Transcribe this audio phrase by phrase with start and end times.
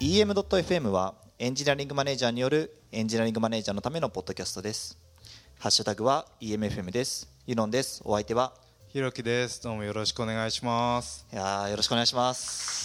[0.00, 4.96] EM.FM はエンジニアリングマネージャーによるエンジニアリングマネージャーのためのポッドキャストです。
[5.58, 7.28] ハッシュタグは EMFM です。
[7.48, 8.00] ユノンです。
[8.04, 8.52] お相手は
[8.86, 9.60] ひろきです。
[9.60, 11.26] どうもよろしくお願いします。
[11.32, 12.78] いやーよろしくお願いします。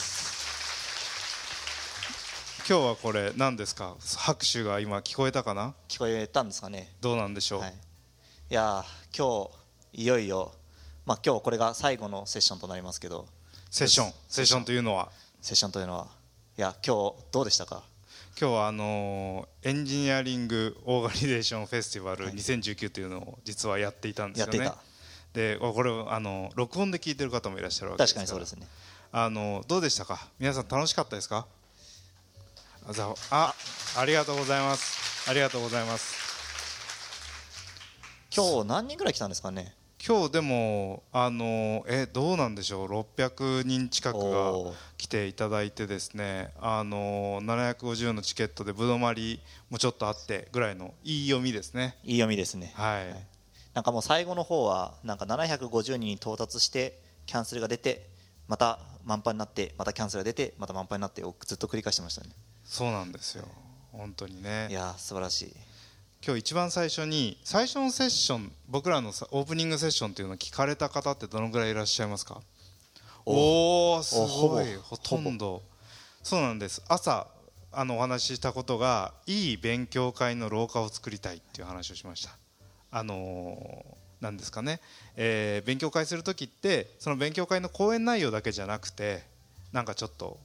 [2.67, 3.95] 今日はこれ何ですか？
[4.17, 5.75] 拍手が今聞こえたかな？
[5.87, 6.95] 聞こえたんですかね。
[6.99, 7.73] どうなんでしょう、はい、
[8.49, 9.51] いやー今
[9.93, 10.51] 日いよいよ
[11.05, 13.27] まあ今日これが最後のセッションとなりますけど。
[13.69, 14.13] セッション。
[14.27, 15.11] セッションというのは？
[15.41, 16.07] セッションというのは
[16.57, 17.83] いや今日どうでしたか？
[18.39, 24.71] 今日はあのーエンジニアリングオーガニゼーションフェスティバル2019というのを実はやっていたんですよね。
[25.33, 28.36] でこれをあの録音で聞いてる方もいらっしゃるわけですから。
[28.36, 28.67] 確かにそうですね。
[29.11, 30.27] あのどうでしたか？
[30.39, 31.47] 皆さん楽しかったですか？
[33.31, 33.53] あ
[33.97, 35.29] ありがとうございます。
[35.29, 36.21] ありがとうございます。
[38.35, 39.73] 今日何人ぐらい来たんですかね？
[40.05, 44.51] 今日でもあのえどうなんでしょう？600人近くが
[44.97, 51.95] 来ていただいてですねあの750のチケットでぶどまりもちょっとあってぐらいのいい読みですね。
[52.03, 52.73] いい読みですね。
[52.75, 53.15] はい、
[53.73, 58.09] なんかもう最後の方はなんか750人に到達してキャンセルが出て
[58.49, 62.31] また満杯になってまたキャンセルが出てまた満杯になってをずっと繰り返してましたね。
[62.65, 63.45] そうなんですよ。
[63.93, 64.67] 本当にね。
[64.69, 65.55] いやー素晴らしい
[66.25, 72.39] 今日一番最初に最初のセッション僕らのさオープニングセッションっていうのを聞かれた方ってどのぐらいいらっしゃいますか？
[73.25, 75.61] おおすごいほとんど。
[76.23, 76.81] そうなんです。
[76.87, 77.27] 朝
[77.73, 82.37] あのお話ししたことがいい勉強会の廊下を作りたいっていう話をしました。
[82.91, 84.79] あのーなんですかね、
[85.17, 89.23] えー勉強会する時ってその勉強会の講演内容だけじゃなくて
[89.73, 90.39] なんかちょっと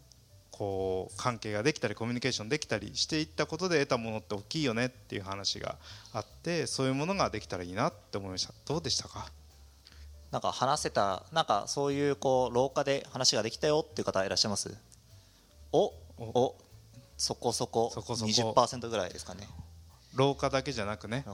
[0.58, 5.76] こう関係ができたりコミュニケーションできたりしていったことで得たものって大きいよねっていう話が
[6.12, 8.52] あってそういうものができたらいいなって思いました。
[8.66, 9.30] どうでしたか？
[10.32, 14.76] なんか話せたなんかそういうこう廊下で話ができたよっていう方いらっしゃいます？
[15.72, 16.56] おお
[17.16, 18.30] そこそこそこそこ。
[18.30, 19.48] 20%ぐらいですかね。
[20.14, 21.24] 廊下だけじゃなくね。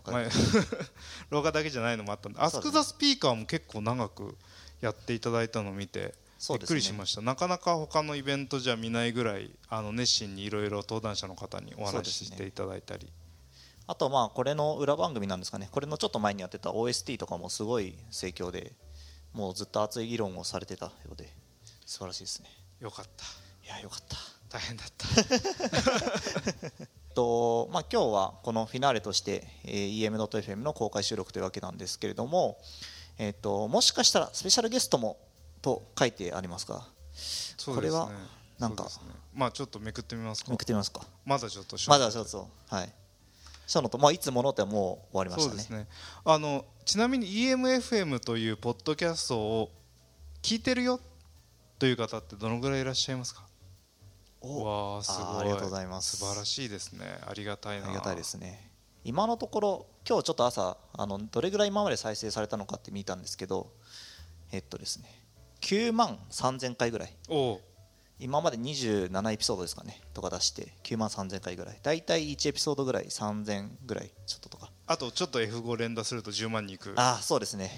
[1.30, 2.38] 廊下 だけじゃないのもあったんで。
[2.40, 4.36] アスク・ザ・スピーカーも結構長く
[4.82, 6.14] やっていただいたのを見て
[6.52, 13.10] びっくりしました、なかなか他のイベントじゃ見ないぐらいあの熱心にいろいろ登壇者の方にお話ししていただいたり、
[13.86, 15.68] あとまあこれの裏番組なんですかね。
[15.70, 18.72] これのちょっと前にやってた OST とかもすごい盛況で
[19.32, 21.28] もうずっと熱い議論をされてたようで
[21.86, 22.48] 素晴らしいですね。
[22.80, 23.24] よかった。
[23.64, 24.16] いやよかった。
[24.48, 25.06] 大変だった。
[27.14, 32.58] とまあ、今日はこのフィナーレとして、えー EM.FM の公開収録というわけなんですけれども、
[33.18, 35.18] えー、ともしかしたらスペシャルゲストも
[35.64, 37.74] と書いてありますがそうですね。
[37.74, 38.10] これは
[38.58, 38.90] なんかね。
[39.32, 40.50] まあちょっとめくってみますか。
[40.50, 41.00] めくってみますか？
[41.24, 42.92] まだちょっとまだちょっとはい。
[43.66, 45.50] ショーノと、まあ、いつものってもう終わりましたね。
[45.50, 45.88] そうですね。
[46.24, 49.70] あのちなみに EMFM というポッドキャストを
[50.42, 51.00] 聞いてるよ
[51.78, 53.46] という方ってどのぐらいいらっしゃいますか？
[54.42, 55.40] おわあすごい。
[55.40, 56.18] ありがとうございます。
[56.18, 57.06] 素晴らしいですね。
[57.26, 57.86] ありがたいな。
[57.86, 58.70] ありがたいですね。
[59.06, 63.70] 今のところ今日ちょっと朝あのどれぐらい今まで再生されたのかって見たんですけど
[64.50, 65.23] えっとですね
[65.64, 67.16] 9万3000回ぐらい。
[68.20, 70.00] 今まで27エピソードですかね。
[70.12, 71.78] とか出して9万3000回ぐらい。
[71.82, 74.70] 大体1エピソードぐらい3000ぐらいちょっととか。
[74.86, 76.92] あとちょっと F5 連打すると10万にいく。
[76.96, 77.70] ああそうですね。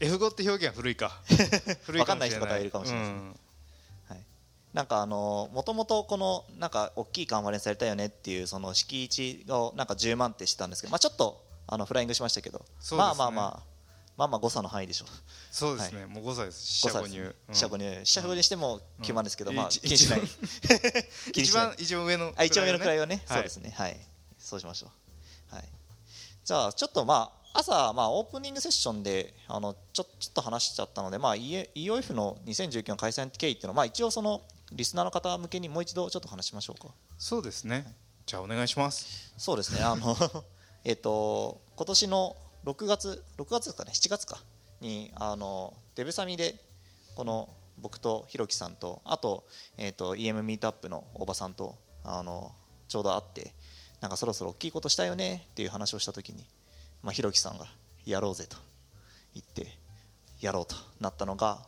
[0.00, 1.20] F5 って表現は古いか。
[1.84, 3.18] 古わかんない人とかいるかもしれないですね。
[3.18, 3.40] うん。
[4.08, 4.24] はい。
[4.72, 13.75] なんかあのもともとこのなんか大きいカンファレンスやりたいよねっていうその敷地をなんか10万ってしたんですけどまあちょっとあのフライングしましたけど、まあまあまあ
[14.16, 15.04] まあまあ誤差の範囲でしょ。
[15.04, 15.08] う
[15.50, 16.80] そうですね、もう5歳です。
[16.86, 17.34] 四捨五入、うん。
[17.54, 20.20] 四捨五入四捨五入にしても9万ですけど、うんまあ一 気にしない。
[21.34, 21.74] 一番。
[21.78, 23.36] 一番上のあ一番上の位をね、はい。
[23.36, 23.74] そうですね。
[23.76, 24.00] はい。
[24.38, 24.90] そうしましょ
[25.52, 25.54] う。
[25.54, 25.64] はい。
[26.44, 36.92] じゃあちょっとまあ朝まあオープニングセッションであのちょちょっと話しちゃったのでまあ E- EOF の2019の開催経緯っていうのはまあ一応そのリスナーの方向けにもう一度ちょっと話しましょうか。
[37.18, 37.94] そうですね。
[38.26, 39.32] じゃあお願いします。
[39.36, 39.82] そうですね。
[39.82, 40.16] あの
[40.84, 43.92] えっと今年の6月6月かね。
[43.94, 44.42] 7月か。
[44.80, 46.56] にあのデブサミで
[47.14, 49.46] この僕とひろきさんとあと,、
[49.78, 52.52] えっと EM ミートアップの大場さんとあの
[52.88, 53.52] ちょうど会って
[54.00, 56.44] なんかそろそろ大きいことしたいよねっていう話をした時に、
[57.02, 57.66] まあ、ひろきさんが
[58.04, 58.56] やろうぜと
[59.34, 59.78] 言って
[60.40, 61.58] やろうとなったのが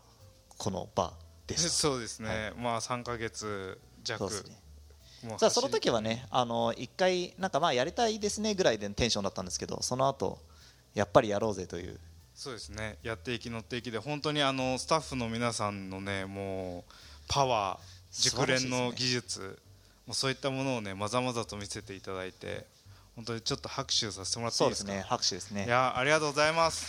[0.59, 1.13] この場
[1.47, 1.69] です。
[1.81, 4.19] そうですね、まあ3か月弱。
[4.19, 4.61] そうですね。
[5.25, 10.39] もうじゃあその時はねあの一回なんかまあやりたいですねぐらいでのテンションだったんですけどその後
[10.95, 11.99] やっぱりやろうぜという。
[12.35, 12.99] そうですね。
[13.03, 16.93] やっていき乗っていきで本当にあのスタッフの皆さんのねもう
[17.29, 19.59] パワー熟練の技術
[20.07, 22.65] もうそういったものをねまざまざと見せていただいて
[23.17, 24.79] 本当にちょっと拍手させてもらっていいうでか？
[24.79, 25.67] そですすね拍手ですね。
[25.67, 26.87] いやありがとうございます。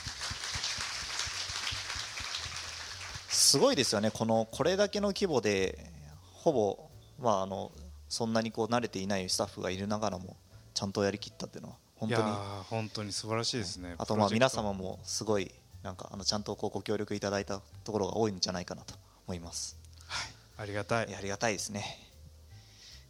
[3.30, 4.12] すごいですよね。
[4.12, 5.92] このこれだけの規模で
[6.34, 7.72] ほぼまああの
[8.08, 10.38] そんなにこう慣れていないスタッフがいるながらも
[10.76, 12.22] ちゃんとやりきったっていうのは本当に。
[12.70, 13.96] 本当に素晴らしいですね。
[13.98, 15.52] あとまあ皆様もすごい
[15.84, 18.96] なんかあのちゃんとこうご協力いただいたところが多いんじゃないかなと
[19.28, 19.78] 思います。
[20.08, 20.32] はい。
[20.58, 21.16] ありがたい。
[21.16, 22.10] ありがたいですね。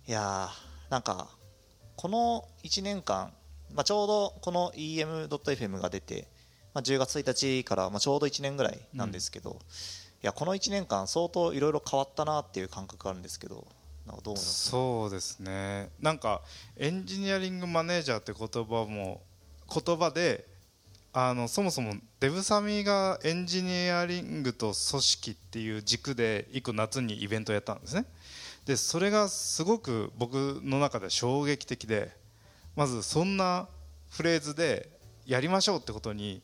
[0.07, 0.49] いや
[0.89, 1.27] なんか
[1.95, 3.31] この1年間、
[3.75, 6.27] まあ、ちょうどこの EM.FM が出て、
[6.73, 9.59] まあ、10月1日からまあちょうど1年ぐらいなんですけど、うん、い
[10.23, 13.67] やこの1年間相当いろいろ変わったなっていう感覚があるんですけど
[14.23, 15.89] どう思いますそうですね。
[15.99, 16.41] なんか
[16.77, 19.21] エンジニアリングマネージャーって言葉も
[19.73, 20.45] 言葉で
[21.11, 28.05] あのそもそもデブサミがエンジニアリングと組織っていう軸で一個夏にイベントをやったんですね。
[28.65, 32.11] でそれがすごく僕の中で衝撃的で
[32.75, 33.67] まずそんな
[34.09, 34.89] フレーズで
[35.25, 36.41] やりましょうってことに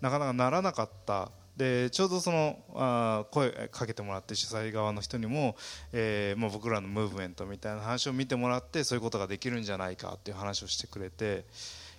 [0.00, 5.56] なかなかならなかったでちょうどそのあ声かけてもらって主催側の人にも、
[5.92, 11.44] えー、もう僕らのムーブメントみたいな話を見てもらってそういうことができるんじゃないかっていう話をしてくれて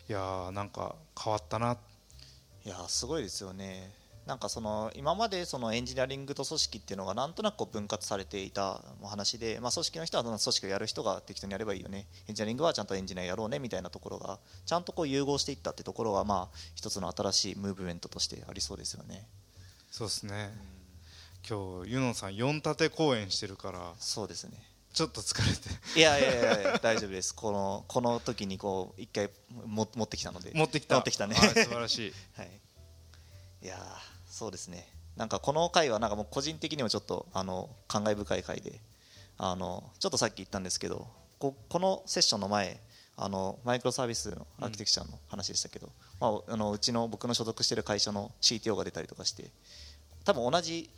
[0.08, 1.78] いやーなんか変わったな。
[2.66, 3.92] いやすごいですよね。
[4.26, 12.06] なんかその今までそのエンジニアリングと組織っていうのがなんとなくこう分割されていた話で、まあ、組織の人は組織をやる人が適当にやればいいよね。
[12.28, 19.26] エンジニアリングはちゃんとエンジニアやろうねみたいなところがちゃんとこう融合していったってところがまあ一つの新しいムーブメントとしてありそうですよね。
[19.92, 20.52] そうですね、
[21.52, 24.70] うん、今日ユノさん4立て公演してるからそうですね。
[24.94, 26.00] ちょっと疲れて。
[26.00, 27.34] いやいやいや大丈夫です。
[27.34, 29.30] このこの時にこう一回
[29.66, 30.52] も持ってきたので。
[30.54, 30.96] 持ってきた。
[30.96, 31.36] 持ってきたね。
[31.36, 32.50] 素晴らしい、 はい、
[33.64, 33.78] いや
[34.28, 34.92] そうですね。
[35.16, 38.80] なんかこの回はなんかもう個人的にもちょっとあの感慨深い回で
[39.38, 41.08] あのちょっとさっき言ったんですけど
[41.40, 42.80] ここのセッションの前
[43.22, 49.52] あのマイクロサービスのアーキテクチャの話でしたけど、うん、まあ、あのうちの僕の所属している会社の CTO が出たりとかして
[50.24, 50.90] 多分同じ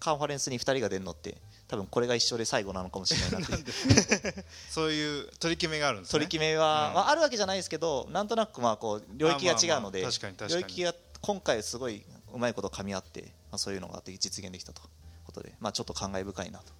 [0.00, 1.36] カンファレンスに2人が出るのって
[1.68, 3.72] 多分これが一生で最後なのかもしれないなって
[4.68, 14.88] そういう取り決めがあるんです、ね、取り決めは、うん、まあ、あるわけじゃないですけどなんとなくまあこう領域が違うので、領域が今回すごいうまいこと噛み合って、まあ、そういうのが実現できたという
[15.24, 16.72] ことで、まあ、ちょっと感慨深いなという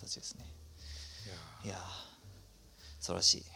[0.00, 0.46] 形ですね。
[1.64, 1.78] いや
[3.00, 3.55] 素晴らしい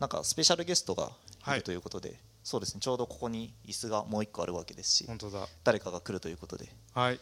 [0.00, 1.10] なんかスペシャルゲストが
[1.54, 2.80] いるということで、はい、そうですね。
[2.80, 5.48] ちょうどここに椅子がもう一個あるわけですし本当だ。
[5.64, 6.68] 誰かが来るということで。
[6.94, 7.20] はい。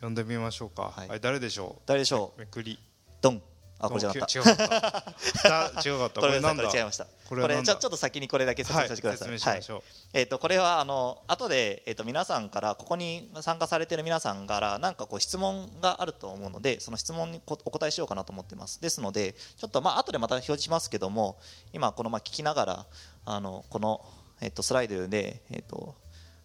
[0.00, 1.82] 呼んでみましょうか、はい、はい、誰でしょう？
[1.86, 2.40] 誰でしょう？
[2.40, 2.78] めくり。
[3.20, 3.42] ドン
[3.80, 5.80] あこれじゃなかった違かった。
[5.80, 6.20] 違かった。
[6.20, 7.06] これなんだ違いました。
[7.28, 9.82] これちょちょっと先にこれだけ説明させてください、はい、はい、
[10.12, 18.80] えっ、ー、とこれはあの後でえっ、ー、と皆さんからここに参加されている皆さんからなんかこう質問があると思うのでその質問にお答えしようかなと思ってます。
[18.80, 21.38] ですのでちょっとまあ後でまた表示しますけども
[21.72, 22.86] 今このまあ聞きながら
[23.24, 24.04] あのこの
[24.40, 25.94] えっ、ー、とスライドでえっ、と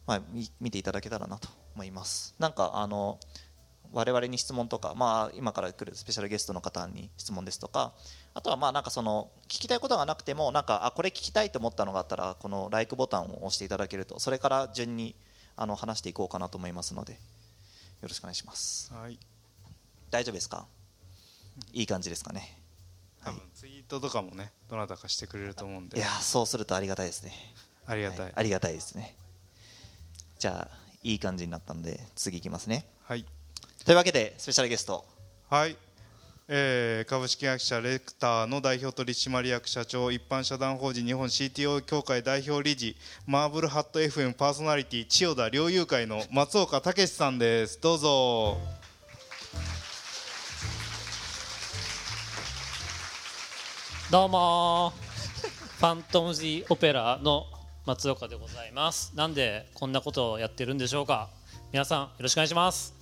[0.05, 0.21] まあ
[0.61, 2.35] 見ていただけたらなと思います。
[2.39, 3.19] なんかあの
[3.95, 7.93] 我々に質問とか、まあ、今から来るスペシャルゲストの方に質問ですとか
[8.33, 15.15] あとはまあなんかその聞きたいことがなくてもなんかあこれ聞きたいと思ったのがあったらこの LIKE ボタンを押していただけるとそれから順に
[15.55, 17.19] あの話していこうかなと思いますのでよ
[18.01, 19.17] ろしくお願いします、はい、
[20.11, 20.67] 大丈夫ですか？
[21.71, 22.59] いい感じですかね？
[23.23, 25.97] 多分ツイートとかもねどなたかしてくれると思うんで。
[25.97, 27.31] いやそうするとありがたいですね。
[27.87, 29.15] ありがたい、はい、ありがたいですね。
[30.37, 32.85] じゃあいい感じになったので次いきますね。
[33.03, 33.25] はい
[33.85, 35.05] というわけでスペシャルゲスト。
[35.47, 35.77] はい、
[36.47, 42.95] えー、株式会社レクターの代表取締役社長一般社団法人日本 CTO 協会代表理事
[43.27, 47.79] マーブルハット FM パーソナリティ千代田猟友会の松岡武さんです。
[47.79, 48.57] どうぞ。
[54.09, 54.93] どうも
[55.77, 57.45] ファントムズ・オペラの
[57.85, 59.13] 松岡でございます。
[59.15, 61.29] なんでこんなことをやってるんでしょうか。
[61.71, 62.94] 皆さんよろしくお願いします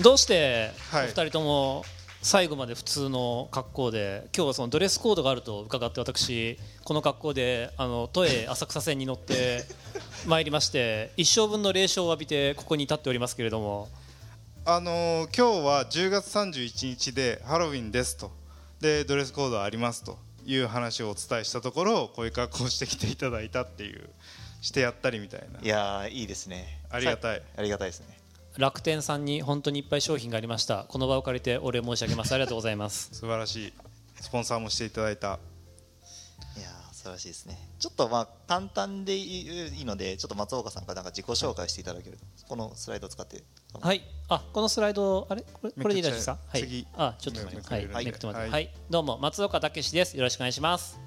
[0.00, 1.84] どうしてお二人とも
[2.20, 9.62] 最後まで普通の格好で今日はそのドレスコードがあると伺って私この格好であの都営浅草線に乗って
[10.26, 13.88] まいりまして一生分の霊障を浴びてここに立っておりますけれども。
[14.66, 18.32] あのー、今日は10月31日でハロウィンですと。
[18.80, 20.18] でドレスコードありますと。
[20.46, 24.10] いう話をお伝えしたところこういう格好をしてきていただいたっていう
[24.60, 25.60] してやったりみたいな。
[25.60, 26.82] いやいいですね。
[26.90, 27.42] ありがたい。
[27.56, 28.23] ありがたいですね
[28.56, 30.84] 楽天さんに本当にいっぱい商品がありました。
[30.88, 32.32] この場を借りてお礼申し上げます。
[32.32, 33.10] ありがとうございます。
[33.14, 33.72] 素晴らしい。
[34.20, 35.40] スポンサーもしていただいた。
[36.56, 37.58] いや素晴らしいですね。
[37.80, 42.46] ちょっとまあ簡単でいいのでちょっと松岡さんからなんか自己紹介していただけると。
[42.46, 43.42] このスライドを使って。
[43.80, 44.02] はい。
[44.28, 45.42] あこのスライドあれ？
[45.42, 46.60] これこれでいいですかはい。
[46.60, 46.86] 次。
[46.94, 47.86] あちょっとはい。
[47.88, 50.16] はい、はい、はい、どうも松岡武です。
[50.16, 51.00] よろしくお願いします。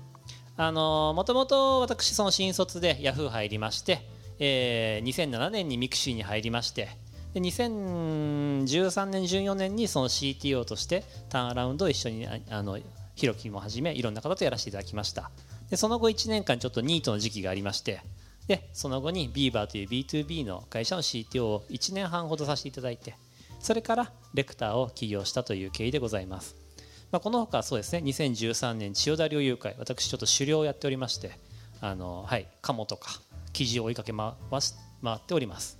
[0.57, 4.05] あのもともと私その新卒でヤフー入りまして、
[4.39, 6.89] えー、2007年にミクシーに入りまして
[7.37, 12.79] で2013年14年にその CTO としてターンアラウンドを一緒にあの
[13.13, 15.29] ひろきもはじめいろんな方とやらせていただきました。
[15.69, 18.01] でその後1年間ちょっとニートの時期がありまして
[18.47, 23.15] でその後に Beaver という B2B の会社の CTO を1年半ほどさせていただいて
[23.59, 26.55] それからレクターを起業したという経緯でございます、
[27.11, 31.31] まあ、このほかそうですね2013年千代田猟友会私ちょっと狩猟をやっておりまして
[31.81, 33.09] あのはい鴨とか
[33.51, 34.33] 記事を追いかけ回
[35.03, 35.76] 回っております。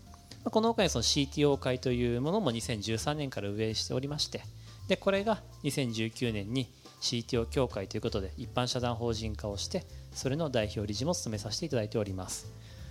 [0.52, 4.42] このほかにその CTO 会というものも2013年から運営しておりまして
[4.88, 12.48] でこれが2019年に CTO 協会ということで一般社団法人化をしてそれの代表理事も務めさせていただいております。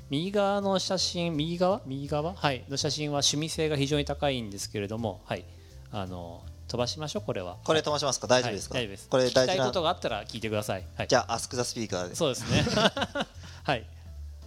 [0.09, 1.83] 右側の写真右側？
[1.85, 2.35] 右側？
[2.35, 5.45] はいの写真は趣味性が非常に高いんですけれどもはい
[5.91, 7.57] あの飛ばしましょうこれは。
[7.65, 8.29] これ飛ばしますか？
[8.29, 9.09] 大丈夫ですか、はい、大丈夫です。
[9.09, 9.43] これ大事な。
[9.43, 12.15] 聞きたいことがあったら聞いてください、はい、じゃあアスクザスピーカーで。
[12.15, 12.65] そうですね。
[13.65, 13.87] はい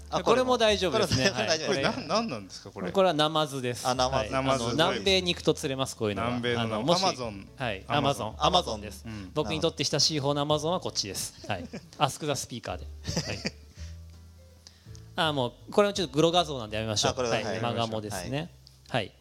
[0.10, 1.32] これも大丈夫ですね。
[1.68, 2.92] これ何なんですかこれ？
[2.92, 3.88] これはナマズです。
[3.88, 4.24] あナマ
[4.58, 4.72] ズ。
[4.72, 6.28] 南米に行くと釣れますこういうのは。
[6.30, 7.48] 南米のアマゾン。
[7.56, 7.84] はい。
[7.88, 8.36] アマゾン。
[8.38, 9.06] アマゾンです。
[9.34, 11.46] 僕にとって親しい方のアマゾンはこっちです。
[11.48, 11.66] はい。
[11.98, 12.86] アスクザスピーカーで。
[12.86, 13.40] はい。
[15.16, 17.22] あもうこれはちょっとグロ画像なんでやめましょう。
[17.22, 17.60] はい。
[17.62, 18.52] マガモですね。
[18.90, 19.12] はい。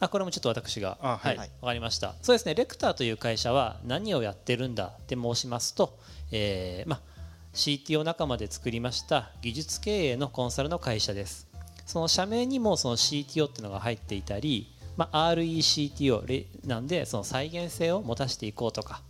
[0.00, 5.98] あこれもちょっと私がはいわかりましたそうですねレクターという会社は何をやってるんだって申しますと、
[6.32, 7.09] えー、まあ
[7.52, 11.48] CTO 仲間で作りました技術経営のコンサルの会社です
[11.84, 19.02] その社名にもその CTO っていうのが入っていたり、まあ、RECTO なんでその再現性を持たせていこうとか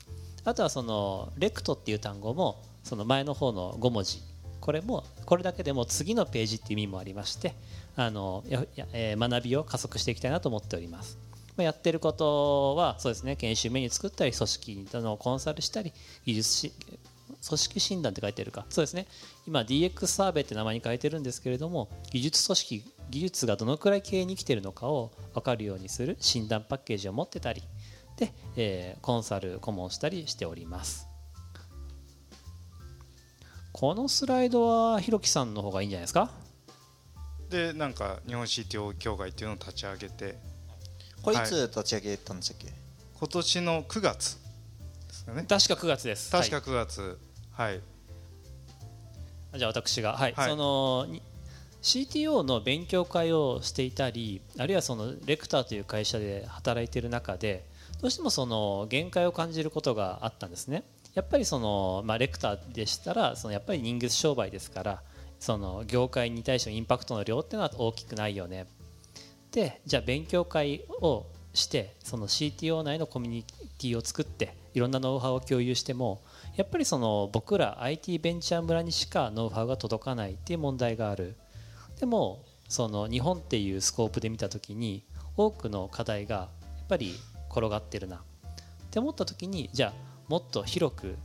[0.44, 4.23] あとはそのレクトっていう単語もその前の方の5文字
[4.61, 7.54] これもこれだけでも次のページっていう意味もありまして
[7.97, 11.18] あのやや、えー、学びを加速していきたいなと思っております。
[11.56, 15.92] まあ、やってることはそうですね研修メニュー作ったり組織のコンサルしたり
[16.25, 16.73] 技術
[17.47, 18.66] 組織診断って書いてるか。
[18.68, 19.06] そうですね。
[19.47, 27.62] 今 DX サーベイって名前に変えてるんですけれども技術組織技術がどのくらい経営に来てるのかを分かるようにする診断パッケージを持ってたり
[28.16, 31.06] で、えー、コンサル顧問したりしております。
[33.73, 36.30] このスライドはひろきさんの方がいいんじゃないですか？
[37.49, 40.38] でなんか日本 CTO 協会っていうのを立ち上げて。
[41.23, 42.76] これいつ立ち上げたんでしたっけ、はい、
[43.18, 44.40] 今年の9月
[45.30, 45.47] よね。
[45.49, 46.30] 確か9月です。
[46.30, 47.16] 確か9月はい、
[49.57, 50.12] じゃあ私が。
[50.14, 51.07] はい、はい、その
[51.83, 57.64] CTO の勉強会をしていたりあるいはそのレクターという会社で働いている中で
[58.00, 60.85] どうしてもその限界を感じることがあったんですね。
[61.14, 65.02] やっぱりその、まあ、レクターでしたらそのやっぱり人間商売ですから
[65.40, 68.66] その業界に対してのインパクトの量っていうのは大きくないよね。
[69.50, 76.23] でじゃあ勉強会をしてその CTO 内のコミュニティを作っていろんなノウハウを共有しても
[76.57, 81.37] やっぱりその僕ら IT ベンチャー村にしかノウハウが届かないっていう問題がある。
[81.99, 85.04] でもその日本っていうスコープで見た時に
[85.37, 86.49] 多くの課題がや
[86.85, 87.14] っぱり
[87.50, 88.16] 転がってるな。
[88.16, 88.21] っ
[88.90, 89.92] て思った時にじゃあ
[90.28, 91.16] もっと広く、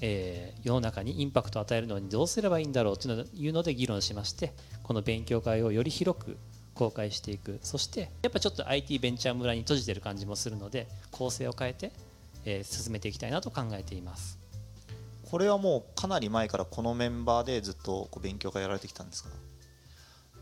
[0.00, 6.36] えー、世の中にインパクトを与えるのにどうすればいいんだろうというので議論しましてこの勉強会をより広く
[6.74, 7.58] 公開していく。
[7.62, 11.92] そしてやっぱちょっと IT ベンチャー村に閉じてる感じもするので構成を変えて
[12.44, 14.38] えー、進めていきたいなと考えています。
[15.30, 19.30] これはもうかなり前からこのメンバーでずっとこう勉強会やられてきたんですか？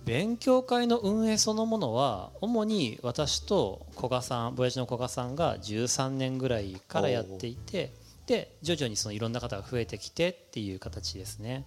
[0.05, 7.93] 勉強会の運営そのものは主に私と古賀さん親父の古賀さんが13年ぐらいからやっていて
[8.26, 11.67] で徐々にそのいろんな方が増えてきてっていう形ですね。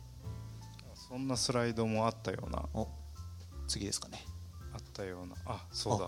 [0.95, 2.63] そんなスライドもあったような。
[3.67, 4.25] 次ですかね。
[4.73, 5.35] あったような。
[5.45, 6.05] あそうだ。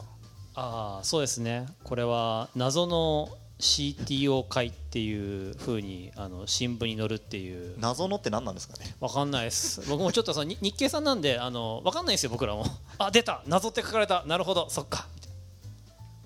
[0.55, 1.67] ああそうですね。
[1.83, 3.29] これは謎の
[3.59, 7.75] CTO 会っていうふうにあの新聞に載るっていう。
[7.79, 8.95] 謎のって何なんですかね？
[8.99, 9.81] 分かんないです。
[9.89, 12.65] 僕もちょっとその日経さんなんであの分かんないですよ僕らも。
[12.97, 13.43] あ出た。
[13.47, 14.23] 謎って書かれた。
[14.25, 14.69] なるほど。
[14.69, 15.07] そっか。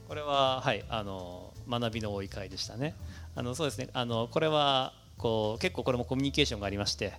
[0.08, 2.96] これははいあの学びの多い会でしたね。
[3.36, 3.90] あのそうですね。
[3.94, 7.14] あのこれはこう結構これもコミュニケーションがありまして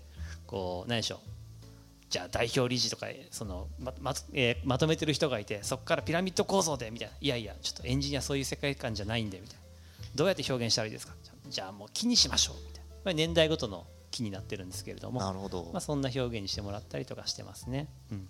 [0.46, 1.18] こう何でしょう。
[2.10, 7.14] じゃあ代表理事とかそのまま,、えー、まとめてる人がいてそこからピラミッド構造でみたいな。
[7.20, 9.67] いやいやちょっとエンジニアそういう世界観じゃないんでみたいな
[10.14, 11.14] どうやって表現したらいいですか？
[11.48, 13.12] じゃあもう木にしましょうみたいな。
[13.14, 15.20] 年代ごとの木になってるんですけれども。
[15.20, 17.88] なるほど、まあ、そんな表現にしてもらったりとかしてますね。
[18.12, 18.28] うん。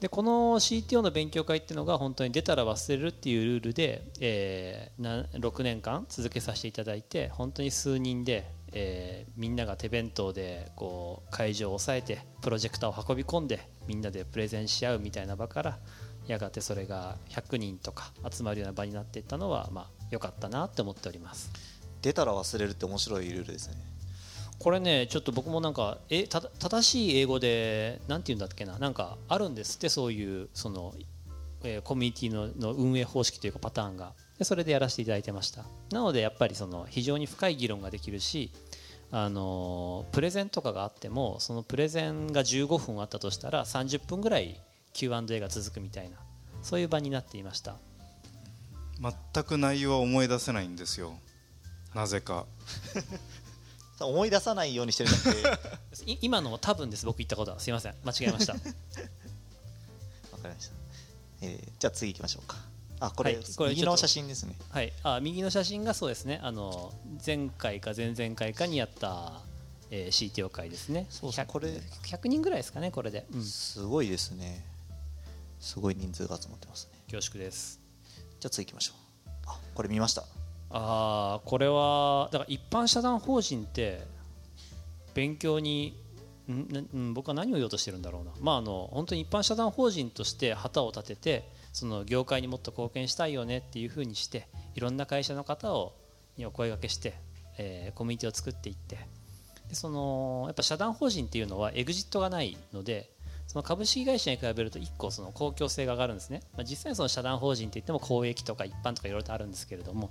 [0.00, 15.78] でこの CTO の勉強会っていうのが本当に出たら忘れるっていうルールで、えー、6年間続けさせていただいて本当に数人で、えー、みんなが手弁当でこう会場を抑えてプロジェクターを運び込んでみんなでプレゼンし合うみたいな場から
[16.30, 21.50] やがてそれが100人とか集まるような場になっていったのはまあ良かったなって思っております。
[22.02, 23.74] 出たら忘れるって面白いルールですね。
[24.58, 28.78] これねちょっと僕もなんかえた正しい英語で何て言うんだっけな？
[28.78, 30.94] なんかあるんですってそういうその
[31.64, 34.12] えーコミュニティのの運営方式というかパターンが。
[34.38, 35.64] でそれでやらせていただいてました。
[35.92, 38.50] なのでやっぱりその非常に深い議論ができるし
[39.10, 44.58] あのプレゼンとかがあってもそのプレゼンが15分あったとしたら30分ぐらい
[44.94, 46.16] Q&A が続くみたいな
[46.62, 47.76] そういう場になっていました。
[49.00, 51.14] 全く内容は思い出せないんですよ。
[51.94, 52.46] なぜか。
[54.00, 55.64] 思い出さないようにしてるんだっ
[56.04, 57.04] て い今のも多分です。
[57.06, 57.60] 僕言ったことは。
[57.60, 57.94] すいません。
[58.04, 58.54] 間違えました。
[58.54, 60.74] わかりました、
[61.42, 62.56] えーじゃあ次行きましょうか。
[63.00, 63.44] あこれ,、はい。
[63.56, 64.54] これ右の写真ですね。
[64.70, 66.40] はい、あ右の写真がそうですね。
[66.42, 66.92] あの
[67.24, 69.42] 前回か前々回かにやった、
[69.90, 71.06] えー、CTO 会ですね。
[71.10, 71.68] そうそう 100, これ
[72.04, 74.64] 100人ぐらいですかねこれで、うん、すごいですね
[75.60, 76.98] すごい人数が集まってますね。
[77.10, 77.78] 恐縮です。
[78.40, 79.30] じゃあ次行きましょう。
[79.46, 80.22] あこれ見ました。
[80.70, 84.02] ああこれはだから一般社団法人って
[85.14, 85.96] 勉強に
[86.50, 88.32] ん僕は何を言おうとしてるんだろうな。
[88.40, 95.92] まああの本当に一般社団法人として旗を立ててその業界にもっと貢献したいよねっていうふうにしていろんな会社の方を
[96.36, 97.14] にお声掛けして、
[97.58, 98.98] えーコミュニティを作っていって。
[99.68, 103.10] でそのやっぱ社団法人っていうのはエグジットがないので
[103.50, 110.10] その株式会社に比べると1個その公共性が上がるんですね、まあ、実際にその社団法人って言っても公益とか一般とかいろいろとあるんですけれども。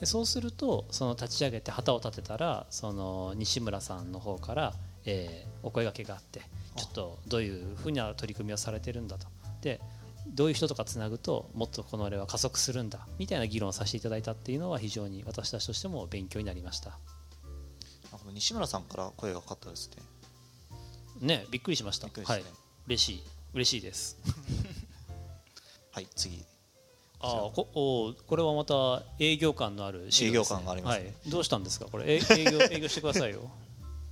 [0.00, 4.74] でそうするとその立ち上げて旗を立てたらその西村さんの方から、
[5.04, 6.40] えーお声掛けがあって
[6.76, 9.28] ちょっとどういうふうな取り組みをされてるんだと。
[9.60, 9.80] で
[10.26, 16.98] どういう人とかつなぐともっとこの例は加速するんだみたいな議論をさせていただいたっていうのは非常に私たちとしても勉強になりました。
[18.32, 20.02] 西村さんから声がかかったですね。
[21.20, 22.06] ねびっくりしました。
[22.06, 22.52] はいびっくりですね。
[22.86, 23.22] 嬉しい。
[23.54, 24.16] 嬉しいです。
[25.92, 26.44] はい次。
[27.20, 31.04] ああこおこれはまた営業感のある資料です営業感がありますね。
[31.06, 31.86] はい、どうしたんですか？
[31.90, 32.04] これ。
[32.14, 33.50] え 営業営業してくださいよ。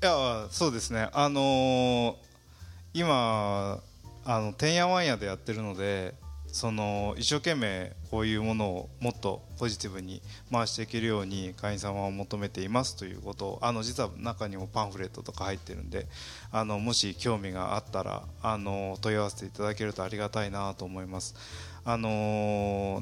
[0.02, 1.08] いやそうですね。
[1.12, 2.16] あのー
[2.94, 3.82] 今
[4.24, 6.14] あのてんやわんやでやってるので
[6.56, 16.06] その一生懸命こういうものをもっとポジティブに回していけるように会員様を求めていますということをあの実は中にもパンフレットとか入ってるんで
[16.50, 21.34] あのもし興味があったらあの問い合わせていただけるとありがたいなと思います。
[21.84, 22.08] あの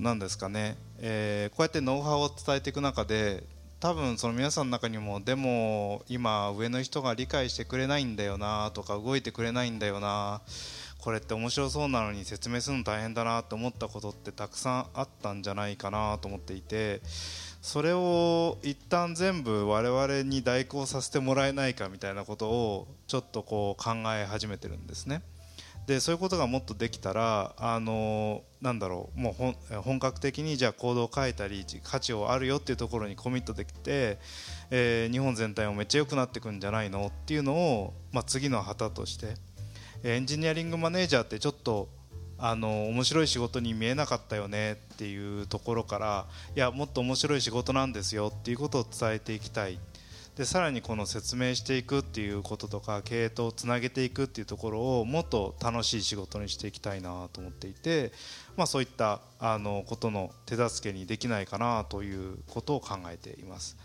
[0.01, 3.45] ーですかね、えーこうやってノウハウを伝えていく中で
[3.85, 10.41] 多分その皆さんの中にもでも今上の人が理解してくれないんだよなとか動いてくれないんだよな
[11.05, 17.03] これって面白そうなのに説明するの大変だなと思ったことってたくさんあったんじゃないかなと思っていて
[17.61, 25.21] それを一旦全部我々に代行させてもらえないかみたいなことをちょっとこう考え始めてるんですね。
[25.87, 34.19] でそういうことがもっとできたらあのなんだろうもう本格的にじゃあコードを書いたり価値をあるよっていうところにコミットできて、
[34.71, 39.35] えー日本全体もめっちゃ良くなっていくんじゃないのっていうのを、まあ、次の旗として
[40.07, 41.89] エンジニアリングマネージャーってちょっと
[42.37, 49.79] あの面白い仕事に見えなかったよねっていうところからいやもっと面白い仕事なんですよっていうことを伝えていきたい
[50.37, 58.13] でさらにこの説明していくっていうこととか経営とつなげていくっていうところをもっと楽しい仕事にしていきたいなと思っていて、
[58.59, 63.79] まあ、そういったあのことの手助けにできないかなということを考えています。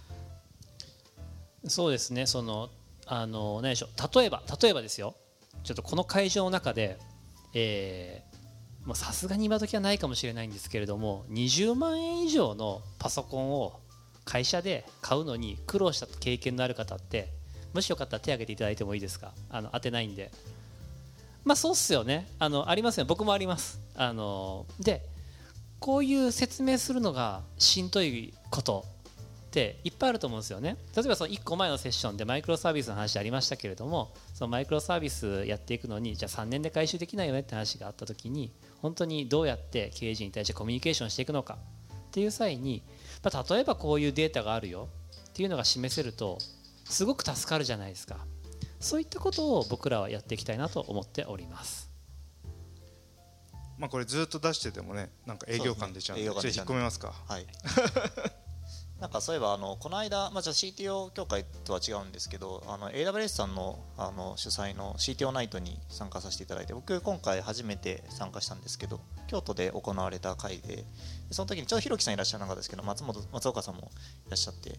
[1.65, 2.69] そうですねその
[3.05, 5.15] あの何でしょう例えば例えばですよ
[5.63, 6.97] ちょっとこの会場の中で
[8.93, 13.79] さすがに今時はないかもしれないんですけれども20万円以上のパソコンを
[14.25, 17.29] 会社で買うのに苦労した経験のある方って
[17.73, 19.31] もしよかったら手挙げていただいてもいいですか？
[19.49, 20.31] あの当てないんで。
[21.43, 22.27] まあそうっすよね。
[22.39, 23.05] あのありますよ。
[23.05, 23.79] 僕もあります。
[23.95, 25.03] あので
[25.79, 28.85] こういう説明するのがしんどいこと
[29.47, 30.77] っていっぱいあると思うんですよね。
[30.95, 41.57] 例えばその1個前のセッションでマイクロサービスの話ありましたけれどもそのマイクロサービスやっていくのにじゃあ3年で回収できないよねって話があった時に本当にどうやって経営陣に対してコミュニケーションしていくのか
[41.91, 42.81] っていう際に、
[43.21, 44.87] まあ、例えばこういうデータがあるよ
[45.31, 46.37] っていうのが示せると
[46.85, 48.15] すごく助かるじゃないですか。
[48.79, 51.91] そういったことを僕らはやっていきたいなと思っております。
[53.77, 56.33] まあこれずっと出しててもねなんか営業感出ちゃうんでね。
[56.39, 57.13] じゃあ引っ込めますか。
[57.27, 57.45] はい
[58.99, 70.83] なんかそういえばあのこの間、まあ、じゃ CTO 協会とは違うんですけどあの AWS さんのあの主催の CTO ナイトに参加させていただいて僕今回初めて参加したんですけど京都で行われた会で
[71.31, 73.89] その時にちょうどひろきさんいらっしゃらなかったですけど松本松岡さんも
[74.27, 74.77] いらっしゃって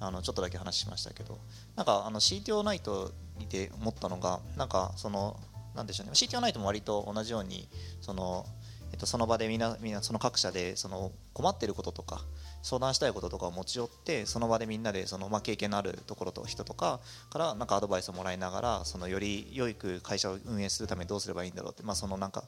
[0.00, 1.38] あのちょっとだけ話しましたけど
[1.74, 5.40] なんかあの CTO ナイトにて思ったのがなんかその
[5.74, 7.68] なんでしょうね CTO ナイトも割と同じように
[8.02, 8.44] その
[8.92, 12.20] えっと、その場でみんなみんなその各社でその困っていることとか
[12.62, 22.44] 相談したいこととかを持ち寄ってその場でみんなでその、まあ、経験のあるところと人とかからなんかアドバイスをもらいながらそのより良いく会社を運営するためにどうすればいいんだろうって、まあ、そのなんか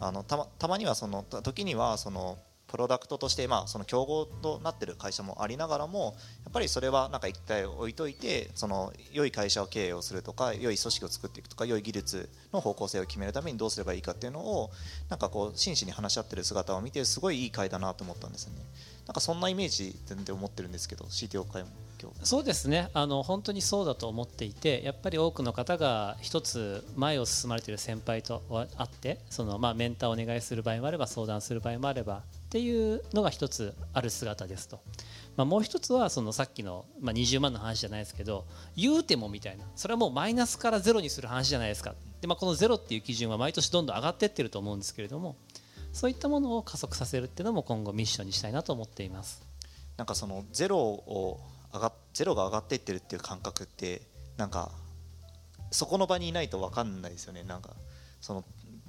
[0.00, 2.38] あのたたまにはその時にはその
[2.68, 14.70] プロダクトとして、まあ、その競合となっている会社もありながらもやっぱりそれはなんか一回置いといてその良い会社を経営をするとか良い組織を作っていくとか良い技術の方向性を決めるためにどうすればいいかっていうのを
[15.08, 18.58] なんかこう真摯に話し合ってる姿を見てすごいいい会だなと思ったんですよね。
[19.06, 21.70] なんかそんなイメージで思ってるんですけど CTO 会も
[22.22, 22.90] そうですね。
[22.92, 34.80] あの本当にそうだと思っていてやっぱり多くの方が一つ前を進まれている先輩と会ってその、まあ、メンターをお願いする場合もあれば相談する場合もあればっていうのが一つある姿ですと、
[35.36, 39.64] まあ、もう一つはそのさっきの、まあ、20万の話じゃないですけど言うてもみたいな。
[39.76, 41.94] それはもうマイナスからゼロにする話じゃないですか。
[42.22, 45.36] で、まあ、このゼロっていう基準は毎年どんどん上がってってると思うんですけれども
[45.92, 49.42] そういったものを加速させるっていうのも今後ミッションにしたいなと思っています。
[49.98, 51.40] なんかそのゼロを
[51.74, 54.00] 上がゼロが上がっていってるっていう感覚って
[54.38, 54.70] なんか
[55.70, 57.42] そこの場にいないと分かんないですよね。
[57.42, 57.76] なんか
[58.20, 58.44] その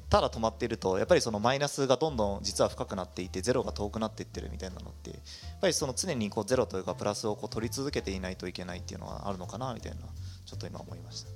[0.09, 5.19] ただ止まっているとやっぱりそのマイナスがどんどん実は深くなっていてゼロが遠くなっていってるみたいなのってやっ
[5.61, 9.97] ぱりその常にこうゼロというかプラスをこう取り続けていないといけないっていうのはあるのかなみたいな
[10.45, 11.29] ちょっと今思いました。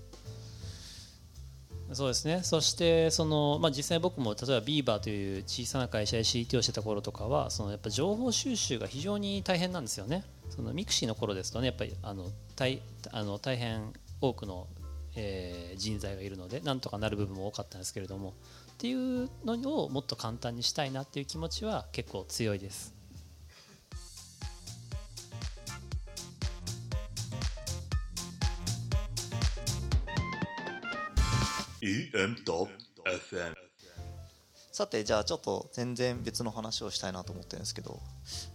[1.92, 12.82] そうですねそしてその、まあ、実際僕も例えばビーバーという小さな会社で CT をしてた頃とかはそのやっぱ情報収集が非常に大変なんですよねそのミクシーの頃ですとねやっぱりあの大
[13.12, 14.68] あの大変多くの、
[15.16, 18.34] えー、人材がいるのでなんとかなる部分も多かったんですけれども
[18.84, 22.94] っていうのをもっと簡単にしたいなっていう気持ちは結構強いです。
[31.82, 33.54] EM.FM
[34.74, 38.02] さてじゃあちょっと全然別の話をしたいなと思ってるんですけど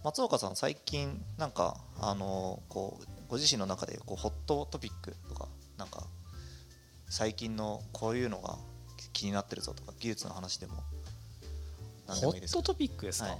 [0.03, 6.03] 松岡さん最近なんかあのこうご自身の中でこう hot topic とかなんか
[7.07, 8.59] 最近のこういうのが
[9.13, 10.83] 気になってるぞとか技術の話でも。
[12.07, 13.37] 何でもいいです hot topic ですか、はい、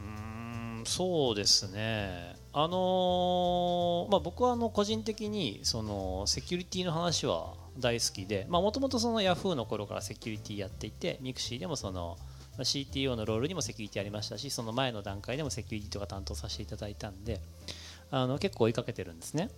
[0.00, 2.36] うんそうですね。
[2.54, 12.18] あのー、まあ、僕はあの個人的にそのセキュリティの話は大好きでもともとそのヤフーの頃からセキュリティやっていて mixi でもその
[12.58, 17.40] CTO のロールにもセキュリティありましたしその前の段階でもセキュリティとか担当させていただいたんで
[18.10, 19.48] あの結構追いかけてるんですね。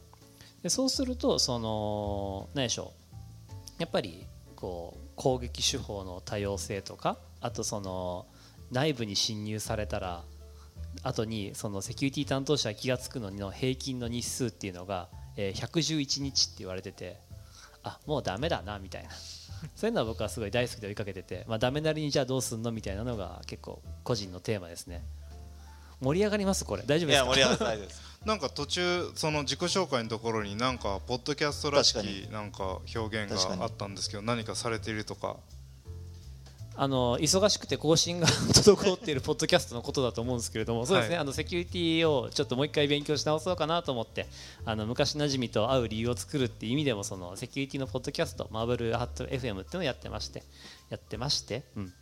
[0.62, 3.54] でそうするとその何でしょう。
[3.80, 8.26] やっぱりこう攻撃手法の多様性とかあとその
[8.70, 10.22] 内部に侵入されたら
[11.02, 17.18] 後にそのセキュリティ担当者が気が付くのの平均の日数っていうのが、え111日って言われてて
[17.82, 19.10] あもうダメだなみたいな。
[19.74, 25.04] そういうのは僕はすごい大好きで追いかけてて、まあ、ダメなりにじゃあどうすんのみたいなのが結構個人のテーマですね。
[26.00, 26.82] 盛り上がりますこれ。
[26.84, 27.26] 大丈夫ですか？
[27.26, 28.02] いや盛り上がってないです。
[28.24, 35.36] なんか途中その自己紹介のところになんかポッドキャストらしきなんか表現があったんですけど何かされているとか
[36.76, 44.26] あの忙しくて更新が滞っているポッドキャストのことだと思うんですけれども、そうですね、はい、あのセキュリティをちょっともう一回勉強し直そうかなと思って、
[44.64, 50.42] あの昔なじみと会う理由を作るっていう意味でもそのセキュリティのポッドキャスト、マーブルハット FM っていうのをやってまして、
[50.90, 51.92] やってまして、うん、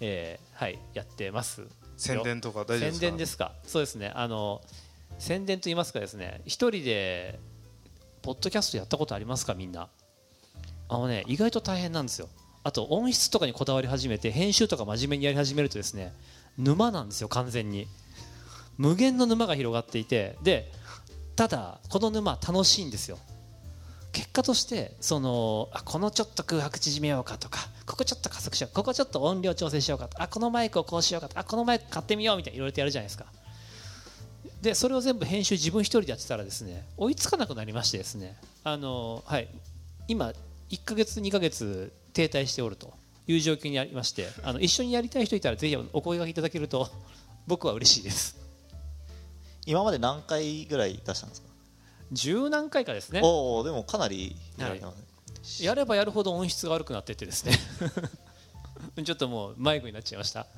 [0.00, 1.66] えー、はいやってます。
[1.98, 3.00] 宣伝とか大丈夫ですか？
[3.00, 3.52] 宣伝ですか？
[3.66, 4.12] そうですね。
[4.14, 4.62] あの
[5.18, 7.38] 宣伝と言いますかですね、一人で
[8.22, 9.88] ポッドキャストやったことありますかみんな？
[10.88, 12.28] あのね意外と大変なんですよ。
[12.64, 16.12] あと音質とかにこだわり始めて編集とか真面目にやり始めるとですね
[16.58, 17.86] 沼なんですよ完全に
[18.76, 20.72] 無限の沼が広がっていてで
[21.36, 23.18] ただこの沼楽しいんですよ
[24.10, 33.26] 結果としてそのあこのちょっと空白縮めようかとかここちょっと加速しようここちょっと音量調整しようかとあこのマイクをこうしようかとあこのマイク買ってみようみたいないろいろとやるじゃないですか
[34.62, 39.48] でそれを全部編集自分一人でやってたらですね追いつかなくなりましてですねあのはい
[40.08, 40.32] 今
[40.70, 42.94] 1か月2か月停滞しておると
[43.26, 46.88] いう状況にありましてあの一緒にやりたい人いたらぜひお声がけいただけると
[47.46, 48.36] 僕は嬉しいです。
[49.66, 51.48] 今まで何回ぐらい出したんですか？
[52.12, 53.20] 十何回かですね。
[53.22, 54.80] おおでもかなりや,、はい、
[55.60, 57.52] やればやるほど音質が悪くなってってですね。
[59.04, 60.48] ちょっともう迷子になっちゃいました、はい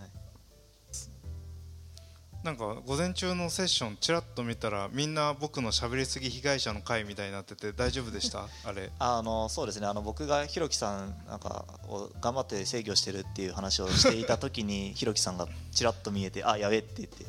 [2.44, 8.46] なんか午前中のセッションちらっと見たらみんな僕のしゃべりすぎ被害者の会みたいになってて大丈夫でした？
[8.64, 8.90] あれ。
[8.98, 9.86] あのそうですね。
[9.86, 17.26] あの僕がひろきさんなんかを頑張って制御してるっていう話をしていた時にひろきさんがちらっと見えてあやべって言って。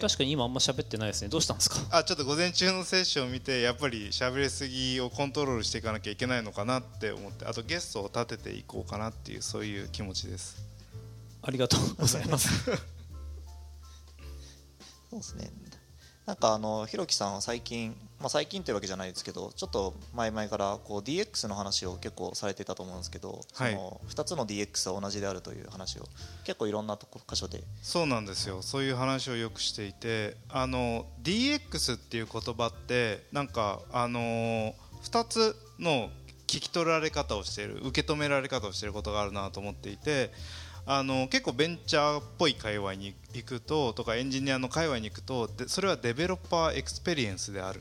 [0.00, 1.28] 確かに今あんま喋ってないですね。
[1.28, 1.76] どうしたんですか？
[1.90, 10.56] あちょっと午前中のセッションを見てやっぱり喋りすぎをコントロールしていかなきゃいけないのかなって思ってあとゲストを立てていこうかなっていうそういう気持ちです。
[11.42, 12.48] ありがとうございます
[15.10, 15.50] そうですね。
[16.26, 26.04] なんかあのひろきさんは最近、まあ、最近というわけじゃないですけどちょっと前々からこう DX の話を結構されてたと思うんですけど、はい、その2つの DX は同じであるという話を
[26.44, 27.64] 結構いろんなとこ箇所で。
[27.82, 28.62] そうなんですよ。
[28.62, 34.20] そういう話をよくしていてあの DX っていう言葉ってなんかあの
[35.02, 36.10] 2つの
[36.46, 40.30] 聞き取られ方をしている受け止められ方をしていることがあるなと思っていて
[40.92, 47.80] あの結構ベンチャーっぽい界隈に行くととかエンジニアの界隈に行くとでそれは developer experience である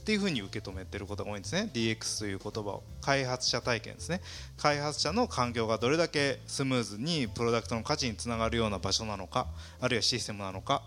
[0.00, 1.70] っていうふうに受け止めてることが多いんですね。
[1.72, 4.20] DX という言葉を開発者体験ですね。
[4.56, 9.46] 開発者の環境がどれだけスムーズにプロダクトの価値につながるような場所なのか
[9.80, 10.82] あるいはシステムなのか。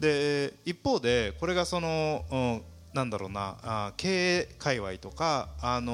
[0.00, 2.62] で一方でこれがその、うん、
[2.94, 5.92] なんだろうなあ経営界隈とか、あの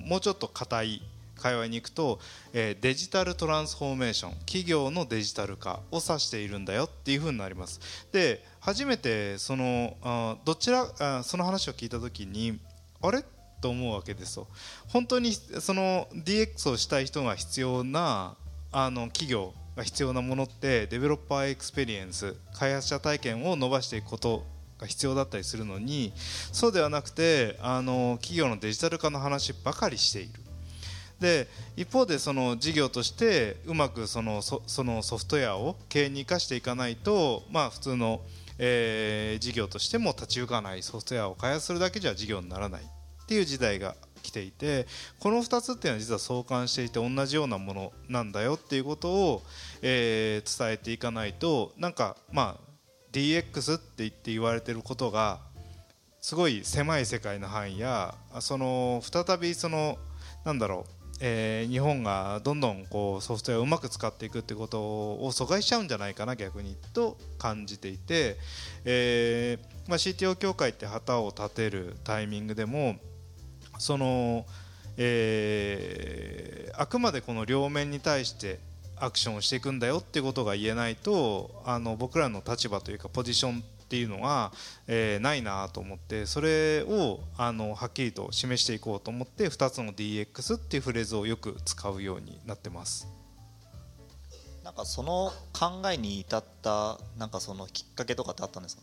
[0.00, 1.02] ー、もうちょっと硬い
[1.46, 2.18] 界隈に行くと、
[2.52, 7.80] え、デジタルトランスフォーメーション企業のデジタル化を指しているんだよっていうふうになります。
[8.10, 12.58] で初めてそのあどちらあその話を聞いた時に
[13.00, 13.24] あれ？
[13.60, 14.48] と思うわけですよ。
[14.88, 18.34] 本当にその DX をしたい人が必要な
[18.72, 24.44] あの企業が必要なものって developer experience 開発者体験を伸ばしていくこと
[24.78, 26.12] が必要だったりするのに
[26.52, 30.45] そうではなくてあの企業のデジタル化の話ばかりしている。
[31.20, 38.20] で一方でその事業としてうまくそのそのソフトウェアを経営に生かしていかないと、まあ、普通の、
[38.58, 44.86] えー、事業としても立ち行かないソフトウェアを開発するだけじゃ事業にならないっていう時代が来ていて
[45.20, 49.42] この2つっていうのは実は相関していて同じようなものなんだよっていうことを、
[49.82, 52.66] えー、伝えていかないとなんかまあ
[53.12, 55.40] DX って言って言われてることが
[56.20, 59.96] すごい狭い世界の範囲やその再びその
[60.44, 68.36] なんだろうえー、日本がどんどんこうソフトウェアをうまく使っていくってことを阻害しちゃうんじゃないかな逆にと感じていて、
[68.84, 72.96] えーまあ、CTO 協会って旗を立てるタイミングでも
[73.78, 74.44] その、
[74.98, 78.58] えー、あくまでこの両面に対して
[78.98, 84.52] アクションをしていくんだよってことが言えないとあの僕らの立場というかポジションっていうのは、
[84.88, 93.06] えー、ないなと思ってそれをあのはっきりと示していこうと思って2つの DX っていうフレーズをよく使うようになってます。
[94.64, 98.82] なんかその考えに至ったなんかそのきっかけとかってあったんですか？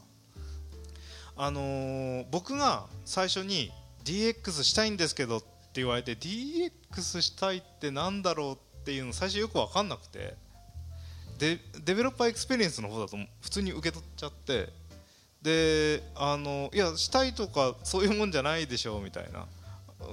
[1.35, 3.71] あのー、僕が最初に
[4.05, 5.47] DX したいんですけどって
[5.81, 10.35] 言われて DX したいってなんだろうっていうの最初よく分かんなくて
[11.39, 14.69] デ developer experience の方だと普通に受け取っちゃって
[15.43, 19.45] であのいやしたいとかそういうもんじゃないでしょうみたいな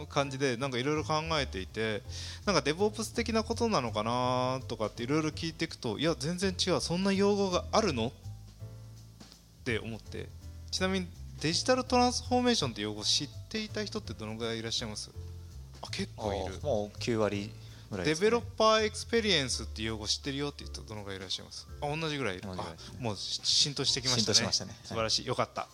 [0.08, 2.02] 感じでなんかいろいろ考えていて
[2.46, 8.08] なんか DevOps 的なことなのかなとかっていろいろ聞いていくといや全然違うそんな用語があるの？
[8.08, 8.12] っ
[9.64, 10.28] て思って。
[10.70, 11.06] ちなみに
[11.40, 15.10] デジタルトランスフォーメーションって用語知っていた人ってどのぐらいいらっしゃいます？
[15.82, 16.60] あ結構いる。
[16.62, 17.50] もう9割
[17.90, 21.66] ぐらい、ね、 developer experience っていう用語知ってるよって言ったらどのぐらいいらっしゃいます？
[21.80, 22.54] あ同じぐらいいる、ね、
[22.98, 24.34] もう浸透してきましたね。
[24.36, 24.74] しましたね。
[24.84, 25.68] 素晴らしい、よかった。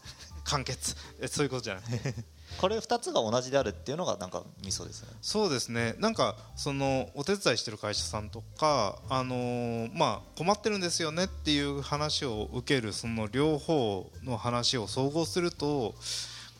[0.44, 0.96] 完結。
[1.20, 1.84] えそういうことじゃない。
[2.58, 5.08] これ2つが同じであるっていうのがなんかミソですね。
[5.20, 5.94] そうですね。
[5.98, 15.94] なんかそのお手伝いしてる会社さんとかあのー、まあ困ってるんですよねっていう話を受けるその両方の話を総合すると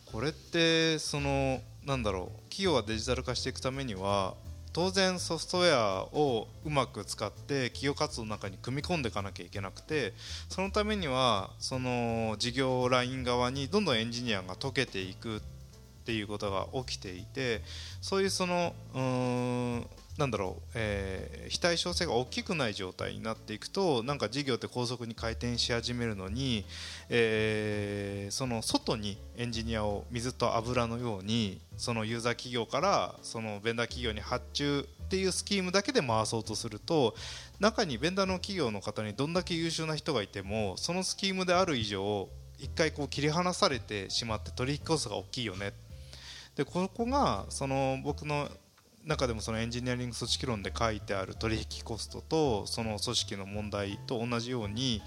[0.05, 4.35] これってそのなんだろう企業がデジタル化していくためには
[4.77, 10.13] 当然ソフトウェアをうまく使って企業活動の中に組み込んでいかなきゃいけなくて
[10.49, 15.39] そのためにはその事業ライン側にどんどんエンジニアが解けていくっ
[16.05, 17.63] ていうことが起きていて
[18.01, 19.87] そういうそのうん
[20.17, 26.65] なんだろう、えー、非対称性が大きくない状態になっていくとなんか事業って高速に回転し始めるのに、
[27.09, 37.13] えー、その外にエンジニアを水と油のようにそのユーザー企業からそのベンダー企業に発注っていうスキームだけで回そうとすると
[37.59, 42.27] 中にベンダーの企業の方にどんだけ優秀な人がいてもそのスキームである以上
[42.57, 45.73] 一回こう切り離されてしまって取引コストが大きいよね。
[46.55, 48.49] でここがその僕の
[49.07, 55.01] 中でもそのエンジニアリング組織論で書いてある取引コストとその組織の問題と同じように、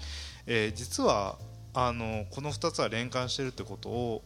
[0.47, 1.37] えー、実は
[1.73, 4.23] あのこの2つは連関してるってことを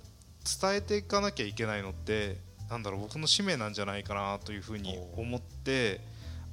[0.61, 2.37] 伝えていかなきゃいけないのって
[2.69, 5.99] なんだろう僕の使命なんじゃないかなというふうに思って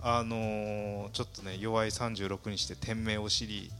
[0.03, 3.71] あのちょっとね弱い36にして店名を知り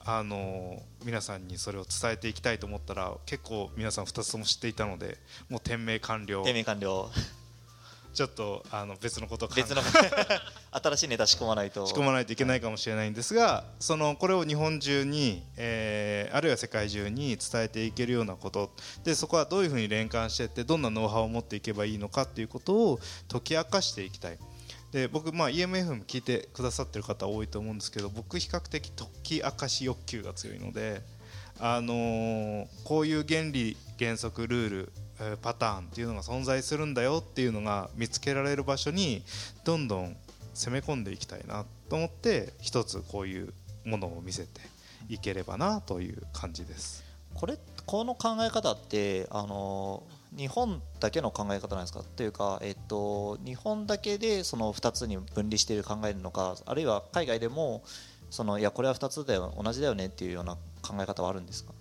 [0.00, 5.18] あの皆さんにそれを伝えていきたいと思ったら結構皆さん2つとも知っていたので
[5.50, 6.42] もう店名完了。
[6.44, 7.10] 店名完了
[8.14, 9.82] ちょっとあの別のことを別の
[10.70, 11.86] 新しいネタ仕込まないと。
[11.86, 18.72] 仕込まないといけないかもしれないんですがそのこれを日本中に、えー、あるいは世界中に伝えていけるようなこと。
[19.04, 24.38] でそこはどういうふうに連関していってどんなノウハウを持っていけばいいのかっていうことを解き明かしていきたい。
[24.92, 31.02] で僕、まあ、EMFM 聞いてくださってる方多いと思うんですけど僕比較的解き明かし欲求が強いので、
[31.60, 34.92] あのー、こういう原理原則ルール
[35.42, 39.22] パターンっていうのが存在するんだよっていうのが見つけられる場所に
[39.64, 40.16] どんどん
[40.54, 43.52] 攻め込んでいきたいなと思って一つこういう
[43.84, 44.60] ものを見せて
[45.08, 47.04] いければなという感じです。
[47.34, 50.02] これこの考え方ってあの
[50.36, 52.02] 日本だけの考え方なんですか？
[52.16, 57.82] というか、えっと、日本だけでその2つに分離している考えるのかあるいは海外でも
[58.30, 61.72] そのいやこれは2つだよ同じだよねっていうような考え方はあるんですか？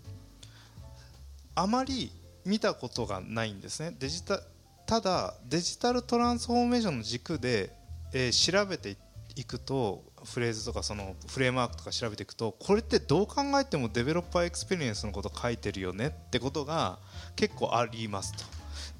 [1.55, 2.11] あまり
[2.47, 4.41] 見たことがないんですねデジタ
[4.85, 7.75] ただデジタルトランスフォーメーションの軸で、
[8.13, 8.95] えー、調べて
[9.35, 16.99] いくとフレーズとかそのフレームワークとか調べていくとこれってどう考えても developer experience のこと書いてるよねってことが
[17.35, 18.43] 結構ありますと。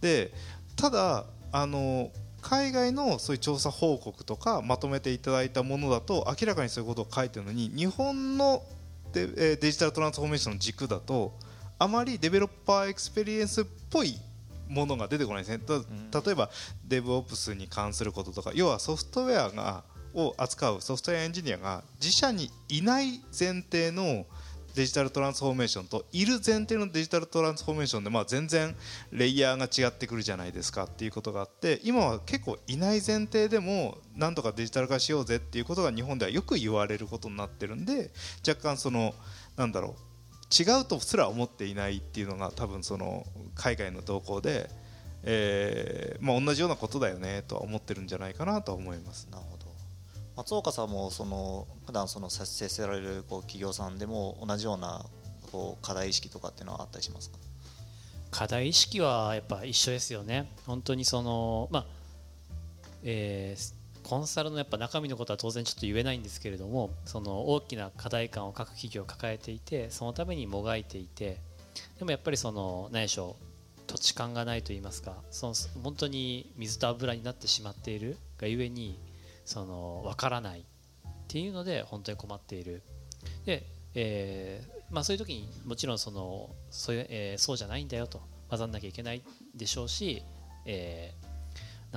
[0.02, 0.34] で
[0.76, 8.64] ただあの海外のそういう調査報告とかまとめていただいたものだと明らかにそういうことを書いてるのに日本の
[9.14, 11.34] デデジタルトランスフォーメーションの軸だと
[11.80, 14.18] あまり developer experience っぽい
[14.68, 16.50] ものが出てこないですね、例えば
[16.88, 24.26] DevOps に関することとか要はソフトウェアがを扱うソフトウェアエンジニアが自社にいない前提の
[24.78, 28.76] デジタルトランスフォーメーションといる前提のデジタルトランスフォーメーションでまあ全然
[29.12, 38.12] レイヤーが違ってくるじゃないですかっていうことがあって今は結構いない前提でもなんとかデジタル化しようぜっていうことが日本ではよく言われることになってるんで
[38.48, 39.16] 若干その
[39.56, 40.07] なんだろう
[40.52, 44.70] 違うとすら思っていないっていうのが多分その海外の動向で、
[45.24, 49.28] えーまあ、同じようなことだよねとは思ってるんじゃないかなと思います。
[49.32, 49.66] なるほど。
[50.38, 55.06] 松岡さんもその普段その接せられるこう企業さんでも同じような
[55.52, 57.38] こう課題意識とかっていうのはあったりしますか？
[58.30, 60.52] 課題意識はやっぱ一緒ですよね。
[60.66, 61.86] 本当にそのまあ
[63.04, 63.74] えー、
[64.08, 71.41] コンサルのやっぱ中身のことは当然ちょっと言えないんですけれどもその大きな課題感を各企業抱えていてそのためにもがいていて
[72.00, 73.36] でもやっぱりその何でしょ
[73.78, 78.98] う土地勘がないと言いますかその本当に水と油になってしまっているがゆえに
[79.43, 80.63] その分からないっ
[81.28, 82.84] ていうので本当に困っている。
[83.46, 89.22] で、えーまあ、そういう時にもちろんそのそういう、えー、そうじゃないんだよと混ざんなきゃいけない
[89.54, 90.24] でしょうし、
[90.65, 91.17] えー、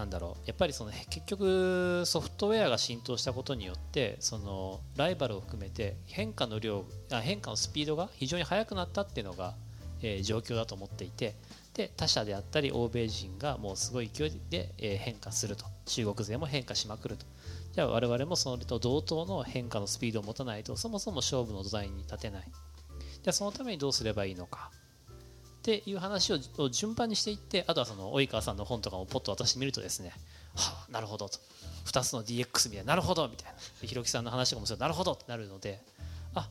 [0.01, 0.43] なんだろう。
[0.47, 9.55] やっぱりその結局ソフトウェアが浸透したことによってそのライバルを含めて変化の量あ変化のスピードが非常に速くなったっていうのが、
[10.03, 11.37] えー、状況だと思っていて
[11.75, 15.67] で他社であったり欧米人がもうすごい勢いで、えー、変化すると。
[15.85, 17.27] 中国勢も変化しまくると。
[17.73, 22.45] じゃあ我々もそれと同等の変化のスピードを持たないとそもそも勝負の土台に立てない。
[22.45, 24.71] じゃあそのためにどうすればいいのか。
[25.61, 30.13] っていう話を順番にしていってあとはその及川さんの本とかもポッと渡してみるとですね
[30.55, 31.39] はあなるほどと。
[31.85, 33.87] 2つの DX みたいななるほどみたいな。
[33.87, 35.83] ひろきさんの話とかもそうなるほどってなるので
[36.35, 36.49] あ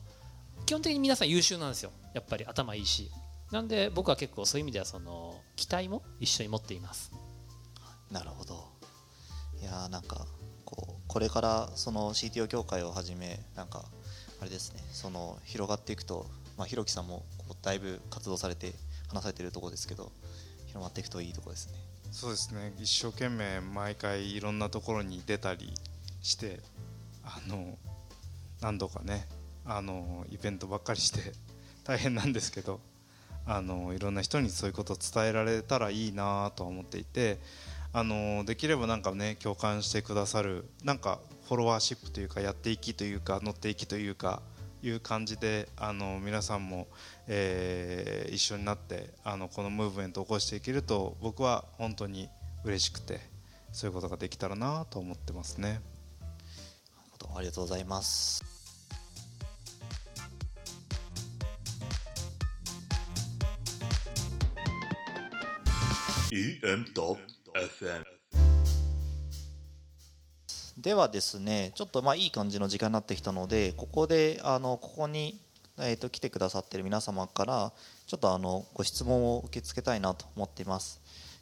[0.64, 1.90] 基本的に皆さん優秀なんですよ。
[2.14, 3.10] やっぱり頭いいし。
[3.50, 7.10] なんで僕は結構そういう意味ではその期待も一緒に持っています。
[8.12, 8.68] なるほど。
[9.60, 10.26] いやなんか
[10.64, 13.84] こうこれからその CTO 協会をはじめなんか
[14.40, 17.24] あれですねその広がっていくとまあひろきさんも
[17.62, 18.72] だいぶ活動されて
[19.10, 20.12] 話されてるところですけど
[20.66, 21.74] 広まっていくといいとこですね。
[22.12, 22.72] そうですね。
[22.78, 25.72] 一生懸命毎回いろんなところに出たり
[26.22, 26.60] して
[27.24, 27.76] あの
[28.60, 29.28] 何度かね
[29.64, 31.32] あのイベントばっかりして
[31.84, 32.80] 大変なんですけど
[33.46, 37.40] あのいろんな人にそういうことを伝えられたらいいなとは思っていて
[37.92, 44.42] あのできればなんかね共感してくださるなんかフォロワーシップというかやっていきというか乗っていきというか
[44.82, 46.88] いう感じであの皆さんも、
[47.26, 52.28] えー、一緒になってあのこのムーブメントを起こしていけると僕は本当に
[52.64, 53.20] 嬉しくて
[53.72, 55.80] そういうことができたらなと思ってますね。
[57.34, 58.44] ありがとうございます。
[66.32, 68.19] EM.FM
[70.78, 75.38] ではですねちょっとまあいい感じの時間になってきたのでここであのここに、
[75.78, 77.72] えー、と来てくださってる皆様から
[78.06, 81.00] ちょっとあのご質問を受け付けたいなと思っています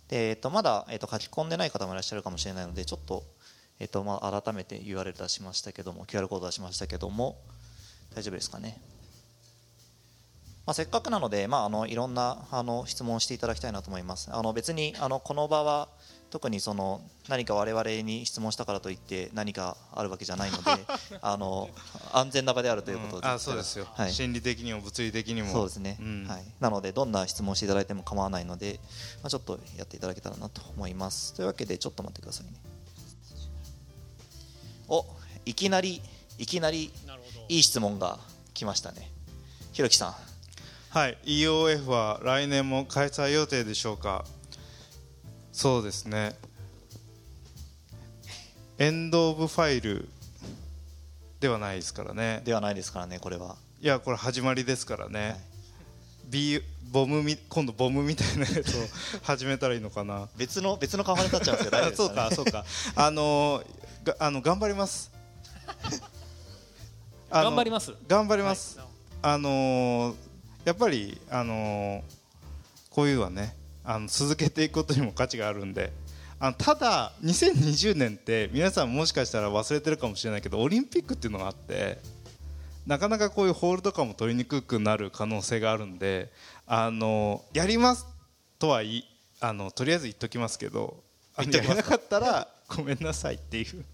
[0.09, 3.23] で、えー、とまだ、えー、と書き込んでない方もいらっしゃるかもしれないのでちょっと,、
[3.79, 7.39] えー、とまあ改めて URL 出しましたけども QR コード出しましたけども
[8.15, 8.81] 大丈夫ですかね
[10.69, 14.29] まあ、せっかくなので、まあ、あのいろんなあの質問をしていただきたいなと思います。
[14.31, 15.89] あの別にあのこの場は
[16.31, 20.71] 特にその何か我々に質問したからといって何かあるわけじゃないので
[21.23, 21.71] あの
[22.13, 25.53] 安全な場であるということで、うん、あそうですよ、はい、心理的にも物理的にも。
[25.53, 28.81] そうですね、うん、はい、なのでどんな質問していただいても構わないので、
[29.23, 31.35] まあ、ちょっとやっていただけたらなと思います。
[31.35, 32.53] というわけでちょっと待ってくださいね。
[34.89, 35.07] お
[35.45, 36.03] いきなり
[36.39, 36.93] いきなり
[37.49, 38.19] いい質問が
[38.55, 39.11] 来ましたね。
[39.73, 40.15] ひろきさん。
[40.91, 41.19] はい。
[41.25, 44.25] EOF は来年も開催予定でしょうか？
[45.59, 46.37] そうですね。
[48.79, 50.09] エンド・オブ・ファイル
[51.41, 52.43] ではないですからね。
[52.45, 53.57] ではないですからねこれは。
[53.81, 55.37] いやこれ始まりですからね、はい、
[56.31, 56.61] B
[56.93, 58.87] ボムみ今度ボムみたいなやつを
[59.27, 60.29] 始めたらいいのかな。
[60.37, 62.65] 別の別のカンファになっちゃうんですけど、ね、そうかそうか。
[62.95, 63.65] あの
[64.05, 65.11] があの頑張ります。
[67.33, 67.95] 頑張ります。
[68.07, 68.87] 頑張ります、はい、
[69.23, 70.15] あのー、
[70.67, 72.03] やっぱりあのー、
[72.91, 73.57] こういうはね
[73.91, 75.93] あの続けていくことにも価値があるんで。
[76.41, 81.99] あのただ2020年って皆さんもしかしたら忘れてるかもしれないけどオリンピックっていうのがあって
[82.87, 86.31] なかなかこういうホールとかも取りにくくなる可能性があるんで
[86.65, 88.07] あのやります
[88.61, 89.05] とはい
[89.41, 91.03] あのとりあえず言っときますけど
[91.39, 93.85] やれなかったらごめんなさいっていう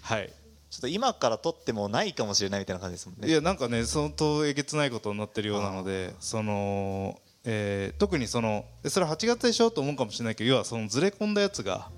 [0.00, 0.32] はい
[0.70, 2.24] ちょっと今から取ってもないか？
[2.24, 5.62] もしれないみたいな感じですもんねいやなんかね相当えげつないことになってるよう。
[5.62, 9.70] なのでそのえー、特にそのそれ8月でしょ？
[9.70, 11.88] と思うかもしれないけど要はそのずれ込んだやつが、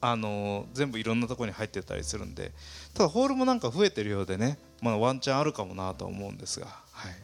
[0.00, 2.52] あのー、全部いろんなところに入ってたりするんで
[2.94, 7.16] ただホールもなんか増えてるようでね、まあ、ワンチャンあるかもなと思うんですが、はい、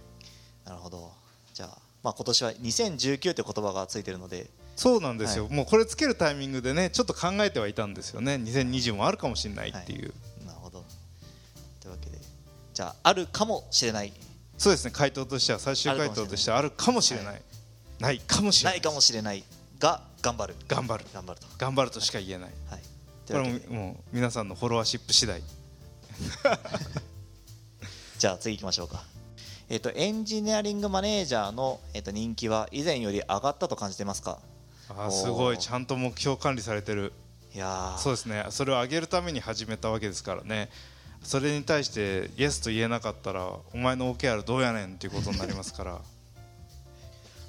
[0.64, 1.12] なるほど。
[1.52, 8.34] じゃあ、まあ、今年は2019って言葉がついてるのでそうなんですよ、はい、もうこれつけるタイミングでねちょっと考えてはいたんですよね。
[8.34, 10.84] 2020もあるかもしれないっていう、はい、なるほど。
[11.80, 12.18] というわけで
[12.72, 14.12] じゃああるかもしれない
[14.56, 17.42] そうですね回答としては最終回答としてはあるかもしれない、はい、
[18.00, 18.78] ないかもしれない。
[18.78, 19.44] ないかもしれない。
[19.78, 20.54] が頑張る。
[20.68, 21.04] 頑張る。
[21.12, 21.46] 頑張ると。
[21.58, 22.80] 頑張るとしか言えない、はい、
[23.26, 25.42] これももう皆さんのフォロワーシップ次第。
[28.18, 29.02] じゃあ次行きましょうか。
[29.68, 34.38] えっ、ー、とエンジニアリングマネージャーの、えー、と人気は以前より上がったと感じてますか？
[34.88, 35.58] あすごい。
[35.58, 37.12] ちゃんと目標管理されてる。
[37.54, 38.46] いやそうですね。
[38.50, 40.70] それを上げるために始めたわけですからね
[41.24, 46.00] それに対してイエスと言えなかったらお前の OKR どうやねんっていうことになりますから。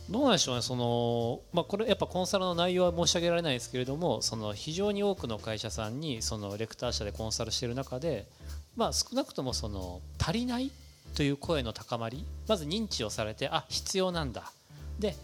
[0.10, 8.28] どうなんでしょうねその、まあ、これやっぱコンサルの内容は申し上げられないですけれどもその非常に多くの会社さんにそのレクター社でコンサルしている中で、
[8.76, 10.70] まあ、少なくともその足りない
[11.16, 14.52] という声の高まりまず認知をされてあ必要なんだ。
[15.00, 15.16] で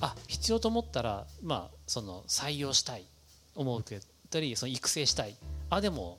[0.00, 3.04] あ必要と思ったら、まあ、その採用したい
[3.56, 5.34] 思うけどりその育成したい。
[5.68, 6.18] あでも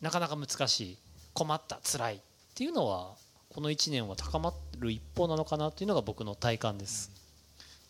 [0.00, 0.98] なかなか難しい。
[1.38, 2.18] 困った辛いっ
[2.56, 3.14] ていうのは
[3.54, 7.12] この1年は高まる一方なのかなというのが僕の体感です。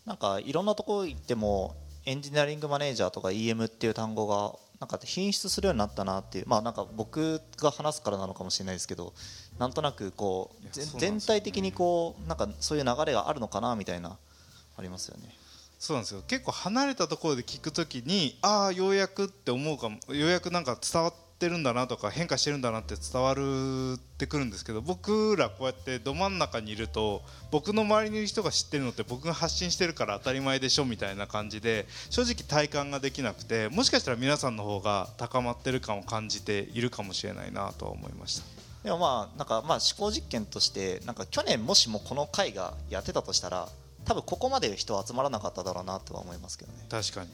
[0.05, 1.75] なんかいろんなところ行っても
[2.05, 9.13] エンジニアリングマネージャーとか EM っていう単語がなんか品質するようになったなっていうまあなんか僕が話すからなのかもしれないですけど
[9.57, 14.15] なんとなくこう全体的にこうなんかそういう流れがあるのかなみたいな
[14.77, 15.35] ありますよね。
[15.79, 27.21] そうなんですよ結構離れたところで聞くときにああようやくって思うかもようやくなんか伝わってるんだなとか変化してるんだなって伝わるってくるんですけど僕らこうやってど真ん中にいると
[27.51, 38.45] 僕の周りにいる人が知ってるのって僕が発信してるから当たり前でしょみたいな感じで正直体感ができなくてもしかしたら皆さんの方が高まってる感を感じているかもしれないなとは思いました。
[38.83, 43.67] でもまあなんかまあ思考実験としてなんか去年もしもこの会がやってたとしたら
[44.05, 46.85] 多分ここまで人集まらなかっただろうなとは思いますけどね。
[46.89, 47.29] 確かに。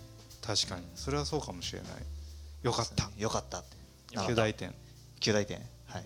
[0.46, 0.86] 確かに。
[0.96, 1.92] それはそうかもしれない。
[2.64, 3.10] よかった。
[3.18, 3.64] よかった
[4.16, 4.74] 9大点
[5.20, 6.06] 9大点はい。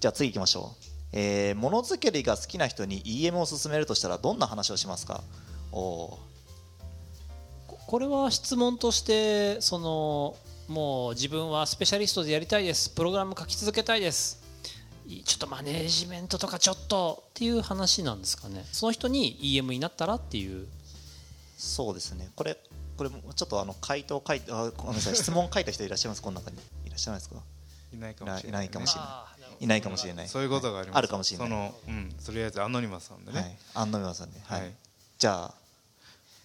[0.00, 0.86] じゃあ次行きましょう。
[1.12, 5.22] えー、ものづくりが好きな人に EM を勧めるとしたらどんな話をしますか？
[5.72, 6.18] お
[7.68, 10.36] これは質問としてその
[10.68, 12.90] もう自分はスペシャリストでやりたいです。
[12.90, 14.42] プログラム書き続けたいです。
[15.24, 18.64] ちょっとマネージメントとかちょっとっていう話なんですかね。
[18.72, 20.66] その人に EM になったらっていう。
[21.56, 22.28] そうですね。
[22.34, 22.58] これ
[22.96, 25.14] これちょっとあの回答書いてあごめんなさい。
[25.14, 26.22] 質問書いた人いらっしゃいます？
[26.22, 26.56] この中に。
[26.56, 26.60] い
[26.96, 27.36] らっしゃいますか？
[27.94, 29.64] いないかもしれない、いないかもしれない。
[29.64, 30.28] いないかもしれない。
[30.28, 31.48] そういうことがあります、あるかもしれない。
[31.48, 32.12] そのうん。
[32.24, 34.74] とりあえずアノニマスさんでね、はい、アノニマスさんで、はい、
[35.18, 35.54] じゃあ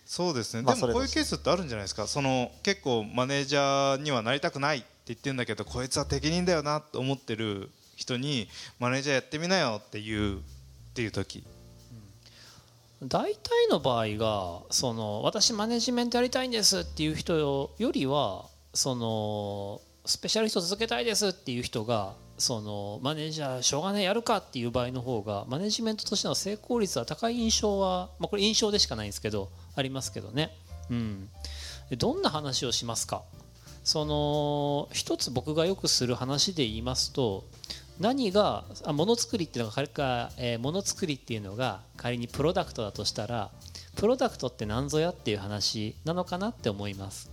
[0.05, 0.93] そうですね、まあ、でも。
[0.93, 2.05] こういうケースってあるんじゃないですか？
[2.07, 8.47] その結構マネージャーにはなりたくないって言ってるんだけどこいつは適任だよなと思ってる人に
[8.79, 10.41] マネージャーやってみなよっていうっ
[10.93, 11.43] ていう時。
[13.03, 18.45] 大体の場合がその私マネジメントやりたいんですっていう人よりは
[18.75, 30.57] そのスペシャリスト続けたいですっていう人がそのマネージャーしょうがねえやるかっていう場合の方がマネジメントとしての成功率は高い印象は、まあ、これ印象でしかないんですけどありますけどね。
[30.89, 31.29] うん。
[31.97, 33.23] どんな話をしますか？
[33.83, 37.45] その一つ僕がよくする話で言いますと
[37.99, 43.51] 何がものづくりっていうのが仮か、え、ものづくりっていうのが仮にプロダクトだとしたら
[43.95, 47.30] プロダクトって何ぞやっていう話なのかなって思います。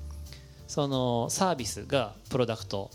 [0.68, 2.90] そのサービスがプロダクト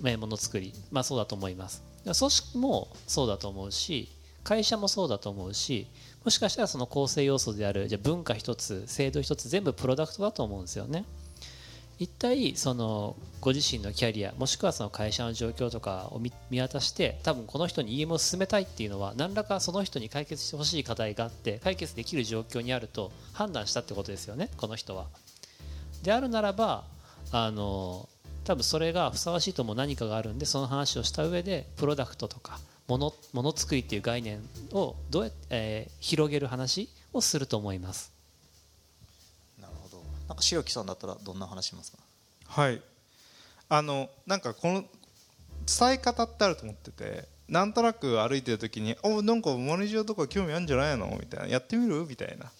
[0.00, 0.72] ものづくり。
[0.90, 1.82] まあそうだと思います。
[2.04, 4.08] 組織もそうだと思うし
[4.44, 5.86] 会社もそうだと思うし
[6.24, 11.04] もしかしたらその構成要素であるじゃ文化一つ制度一つ全部プロダクトだと思うんですよね。
[11.98, 25.06] 一体そのご自身のキャリアもしくはその会社の状況とかを見渡して多分この人に EM を進めたいっていうのは何らかその人に解決してほしい課題があって解決できる状況にあると判断したってことですよねこの人は。
[26.04, 26.84] であるならば
[27.32, 28.08] あの
[28.44, 34.40] 多分それがふさわしいと思う何かがあるんでその話をした上でプロダクトとかものものづくりっていう概念
[34.72, 38.12] をどうやって、えー、広げる話をすると思います。
[39.60, 41.98] なんか白木さんだったらどんな話しますか？
[42.46, 42.82] はい
[43.70, 44.84] あのなんかこの
[45.66, 52.50] 伝え方ってあると思っててなんとなく歩いてる時に「おなんかマネージャーとか興味あるんじゃないの?」みたいな「やってみる?」みたいな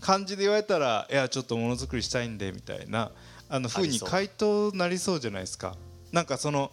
[0.00, 3.10] 感じで言われたら「いやちょっとものづくりしたいんで」みたいな
[3.48, 5.76] あの風に回答なりそうじゃないですか。
[6.12, 6.70] なんかその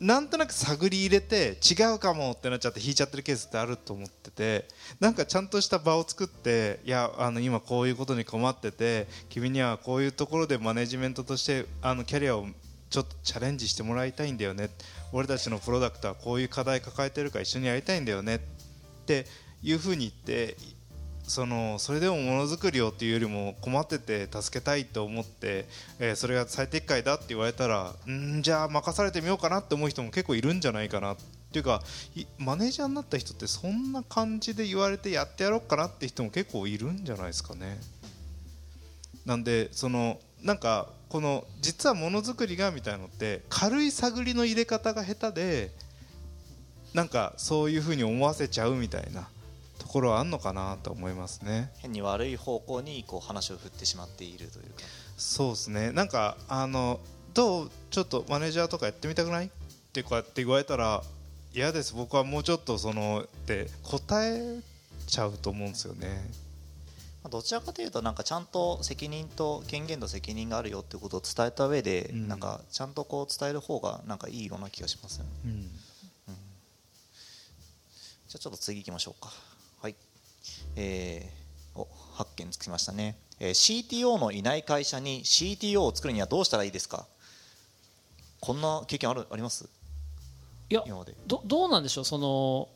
[0.00, 4.66] なんとなく探り入れて違うかもってなっちゃって引いちゃってるケースってあると思ってて
[4.98, 12.46] なんかちゃんとした場を作っていやあの今こういうことに困ってて君にはこういうところでマネジメントとしてあのキャリアを
[12.88, 14.70] ちょっとチャレンジしてもらいたいんだよね。
[15.12, 18.36] 俺たちのプロダクトはこういう課題抱えてるから一緒にやりたいんだよね。
[18.36, 18.40] っ
[19.06, 19.26] て
[19.62, 20.56] いうふうに言って
[21.30, 25.64] そのそれでもものづくりをっていうよりも困ってて助けたいと思って、
[26.00, 31.16] えー、それが最適解だって言われたらんじゃあ任されてみようかなって思う人も結構いるんじゃないかなっ
[31.52, 31.84] ていうか
[32.36, 37.78] マネージャーになった人ってそんな感じで言われてやってやろうかなって人も結構いるんじゃないですかね。
[39.24, 45.70] なんでそのなんかこの実はものづくりがみたいなのって軽い探りの入れ方が下手で
[46.92, 49.28] なんかそういうふうに思わせちゃうみたいな。
[49.80, 51.72] ところはあるのかなと思いますね。
[51.78, 54.70] 変に悪い方向にこう話を振ってしまっているというか。
[55.16, 55.90] そうですね。
[55.90, 57.00] なんかあの
[57.34, 59.50] どうちょっとマネージャーとかやってみたくないっ
[59.92, 61.02] てこうやって言われたら
[61.52, 61.94] 嫌です。
[61.94, 64.60] 僕はもうちょっとそのって答え
[65.06, 66.30] ちゃうと思うんですよね。
[67.28, 75.50] どちらかというとなんかちゃんと責任と権限と責任があるよっていうことを伝えた上で、うん、なんかちゃんとこう伝える方がなんかいいような気がしますよね、うん。
[75.50, 79.30] うん、じゃあちょっと次行きましょうか
[80.76, 87.06] えー、お発見つきましたね、えー、CTO のいない会社に CTO を作るにはどうしたらいいですか？
[88.40, 89.68] こんな経験あるあります？
[90.70, 90.84] いや
[91.26, 92.04] どどうなんでしょう？
[92.04, 92.68] その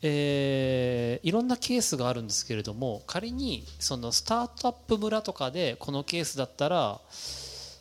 [0.00, 7.00] えー、いろんなケースがあるんですけれども仮にそのスタートアップ村とかでこのケースだったら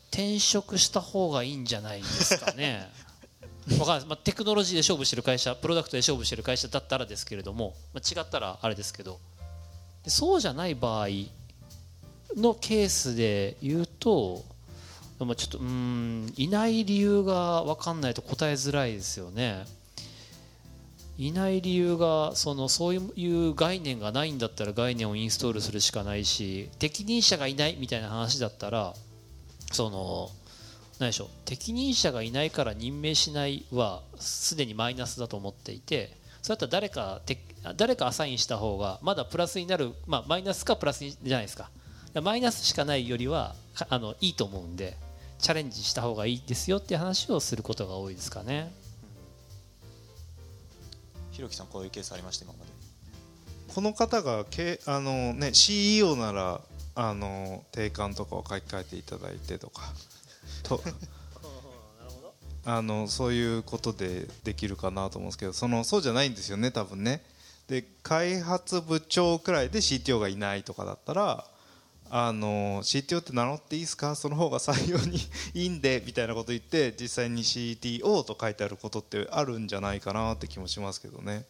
[0.09, 2.87] 転職した方がいいんじゃないですかね
[3.79, 9.19] わかんない、まあ、テクノロジーで勝負してる会社プロダクトで勝負してる会社だったらですけれども、まあ、違ったらあれですけど
[10.07, 11.07] そうじゃない場合
[12.35, 14.43] のケースで言うと、
[15.19, 19.65] まあ、ちょっとうんいない理由が分かんないと答えづらいですよね。
[21.17, 28.93] いない理由がそのそういう概念がないんだったら概念をインストールするしかないし適任者がいないみたいな話だったら
[29.71, 30.29] その
[30.99, 37.21] 何でしょう適任者がいないから任命しないはすでにマイナスだと思っていてそうやったら誰か
[37.75, 41.69] 誰かアサインした方がまだプラスになる、まあ、マイナスかプラスじゃないですか。
[42.21, 43.53] マイナスしかないよりは
[43.89, 44.97] あのいいと思うんで
[45.39, 48.73] チャレンジした方がいいですよっていう話をすることが多いですかね。
[51.31, 52.71] ひろきさんこういうケースありました今まで。
[53.73, 56.61] この方がけあの、ね、CEO なら
[56.95, 59.93] あの定款とかを書き換えていただいてとか
[60.63, 60.81] と
[62.65, 67.23] あのそういうことでできるかなと思うんですけどそのそうじゃないんですよね多分ね。
[67.67, 71.45] で開発部長くらいで CTO がいないとかだったら
[72.09, 74.15] あの CTO って名乗っていいですか？
[74.15, 75.19] その方が採用に
[75.53, 81.45] いいんでみたいなこと言って実際に CTO と書いてあることってあるんじゃないかなって気もしますけどね、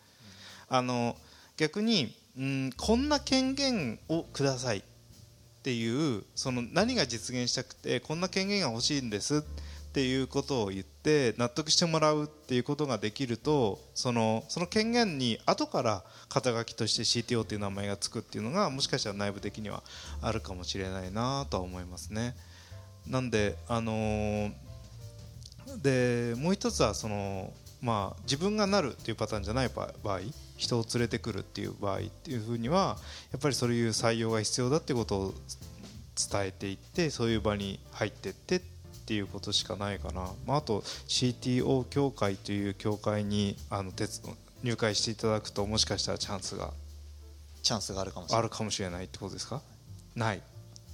[0.69, 1.15] あの
[1.57, 4.83] 逆にんこんな権限をください
[5.67, 9.41] っていうその何が実現したくてこんな権限が欲しいんですっ
[9.91, 19.83] ていうことを言って納得してもらうっていうことができるとそのその権限に後から肩書きとして CTO っていう名前がつくっていうのがもしかしたら内部的には
[20.21, 22.33] あるかもしれないなとは思いますね。
[23.05, 24.51] なんであのー、
[25.81, 27.51] でもう一つはその
[27.81, 30.19] まあ、自分がなるっていうパターンじゃない場合
[30.57, 32.97] 人を連れてくるっていう場合っていうふうには
[33.31, 35.33] やっぱりそういう採用が必要だっていうことを
[36.31, 38.61] 伝えていってそういう場に入ってってっ
[39.05, 43.91] ていうことしかないかな、まあ、あと CTO 協会という協会にあの
[44.63, 46.71] 入会していただくともしかしたらチャンスが
[47.61, 48.39] チャンスがあるかもしれない。
[48.39, 49.61] あるかもしれないってことですか？
[50.15, 50.41] ない。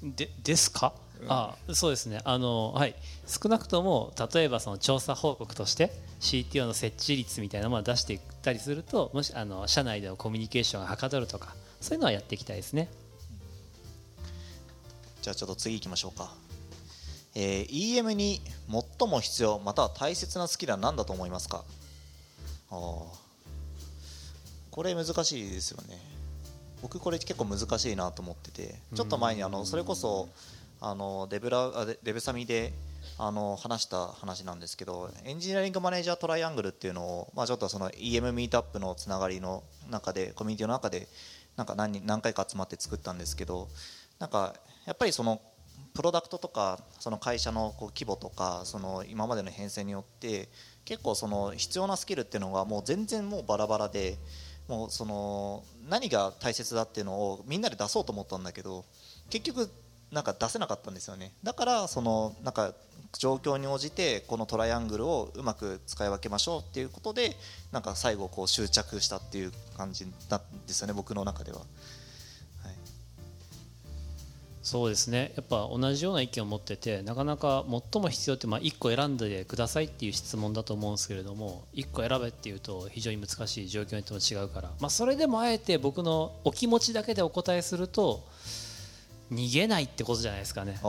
[0.01, 2.19] でですか、うん、あそうですね。
[2.25, 5.91] あの、はい、少なくとも例えばその調査報告として
[6.23, 12.89] CTO の設置率みたいなものを出していったりするともしあの社内でのコミュニケーションがはかどるとかそういうのはやっていきたいですね。
[15.21, 16.33] じゃあちょっと次行きましょうか、
[17.35, 18.41] えー、EM に
[18.99, 21.63] 最も必要または大切なスキルは何だと思いますか？
[22.71, 22.75] あ
[24.71, 25.97] これ難しいですよね。
[26.81, 30.27] 僕これ結構難しいなと思っててちょっと前にあのそれこそ
[30.81, 31.71] あのデブラ
[32.03, 32.73] デブサミで
[33.17, 41.07] あの話した話なんですけどエンジニアリングマネージャートライアングルっていうのを、まあ、ちょっとその EM ミートアップのつながりの中でコミュニティの中で
[41.55, 43.67] なんか何何回か集まって作ったんですけど
[44.19, 45.41] なんかやっぱりその
[45.93, 50.49] プロダクトとかその会社のこう規模とかその今までの変遷によって
[50.85, 54.17] 結構その必要なスキルっていうのがもう全然もうバラバラで
[54.67, 58.85] もうその何が大切だっていうのをみんなで出そうと思ったんだけど
[59.29, 59.69] 結局
[60.13, 61.33] なんか出せなかったんですよね。
[61.43, 62.73] だからそのなんか
[63.17, 67.35] 状況に応じてこのトライアングルをうまく使い分けましょうっていうことで
[67.71, 71.59] なんか最後こう執着したっていう感じなんですよね僕の中では。
[71.59, 71.67] はい。
[74.61, 75.33] そうですね。
[75.35, 88.23] やっぱ同じような意見を持っててなかなか最も必要ってまあ1個選んでくださいっていう質問だと思うんですけれども1個選べっていうと非常に難しい状況によっても違うから、まあ、それでもあえて僕のお気持ちだけでお答えすると
[89.33, 90.79] 逃げないってことじゃないですかね。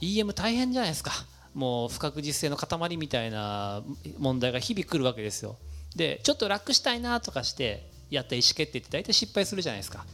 [0.00, 1.12] EM 大変じゃないですか。
[1.54, 3.82] もう不確実性の塊みたいな
[4.18, 5.56] 問題が日々来るわけですよ。
[5.94, 10.04] でちょっと楽したいなとかしてやった意思決定って大体失敗するじゃないですか。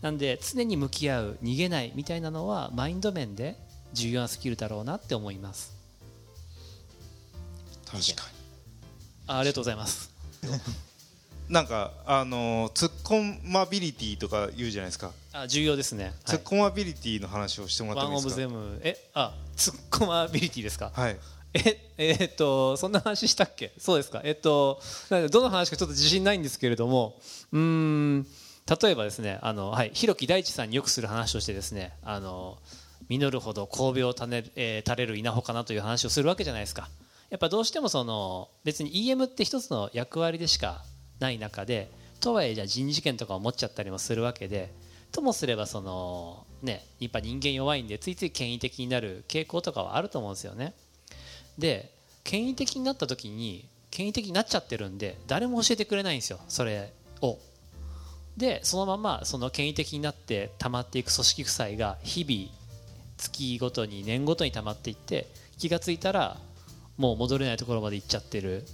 [0.00, 3.56] なんで常に向き合う逃げないみたいなのはマインド面で
[3.92, 5.74] 重要なスキルだろうなって思います。
[7.86, 8.42] 確かに。
[9.26, 10.10] あありがとうございます
[11.48, 15.10] なんかあのツッコマビリティとか言うじゃないですか。
[15.32, 18.42] あ重要ですね、ツッコマビリティの話をしてもらってもいいですか？
[18.42, 18.80] ワンオブゼム。
[18.82, 20.90] えあツッコマビリティですか？
[20.94, 21.18] はい。
[21.54, 23.72] ええー、っとそんな話したっけ？
[23.78, 24.22] そうですか。
[24.24, 24.80] えっと
[25.30, 27.18] どの話かちょっと自信ないんですけれども
[27.52, 28.26] うん
[28.82, 32.58] 例えばですねあの、はい、広木大地さんによくする話としてですねあの
[33.08, 36.88] 実るほど神戸を種、えー、垂れる稲穂かなという話をするわけじゃないですか。
[37.28, 40.84] やっぱどうしてもその別に EM って一つの役割でしか
[41.22, 44.72] ない中でとはいえじゃあ人事権とかを持っちゃったりもするわけで
[45.10, 50.74] ともすればそのねやっぱ人間弱いんでついつい権威的になる傾向とかはあると思うんですよね。
[51.58, 51.90] で
[52.24, 57.38] 権威的になった時に権威的になっちゃってるんで誰も教えてくれないんですよそれを。
[58.36, 62.50] でそのままその権威的になって溜まっていく組織負債が日々
[63.18, 65.26] 月ごとに年ごとに溜まっていって
[65.58, 66.38] 気が付いたら
[66.96, 68.64] もう戻れないところまで行っちゃってる。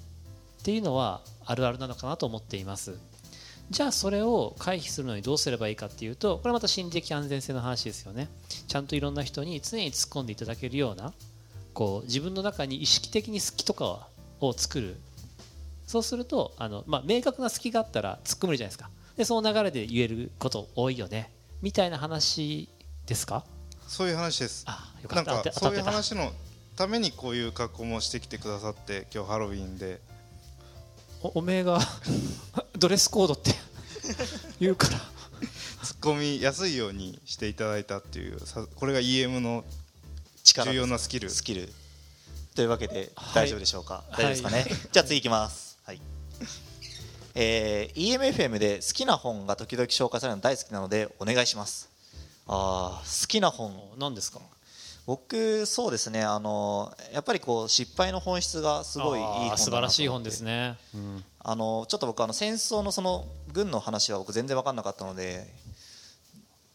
[0.58, 2.98] っていうのはあるあるなのかなと思っています。
[3.70, 8.28] じゃあそれを回避するのにどうすればいいかっていうとこれまた心理的安全性の話ですよね。
[8.66, 11.12] ちゃんといろんな人に常に突っ込んでいただけるような
[11.74, 14.08] こう自分の中に意識的に好きとか
[14.40, 14.96] を作る。
[15.86, 18.90] そうするとあの、まあ、明確な好きがあったら突っ込めるじゃないですか。
[19.16, 21.30] でその流れで言えること多いよね。
[21.60, 22.68] みたいな話
[23.06, 23.44] ですか？
[23.86, 24.64] そういう話です。
[24.66, 25.52] あよかった。
[25.52, 26.30] そういう話の
[26.76, 30.00] ためにこういう格好もしてきてくださって今日ハロウィンで
[31.22, 31.80] おおめえが
[32.78, 33.54] ドレスコードって
[34.60, 34.98] 言うから。
[35.82, 38.38] 突っ込みやすいようにしていただいたっていう
[38.74, 39.64] これが EM の
[40.44, 41.30] 重要なスキル。
[41.30, 41.72] スキル。
[42.54, 45.78] というわけで大丈夫でしょうか、はい、大丈夫ですかね、はい、じゃあ次いきます。
[45.84, 46.00] はい。
[47.34, 51.88] えー、EMFM で好きな本が時々紹介されるの大好きなのでお願いします。
[52.48, 53.72] あ好きな本。
[53.98, 54.40] 何ですか？
[55.08, 65.46] 僕そうですねあのやっぱりこう失敗の本質がすごいいい本素晴らしい本ですね、うん、あのちょっと僕あの戦争のその軍の話は僕全然分かんなかったので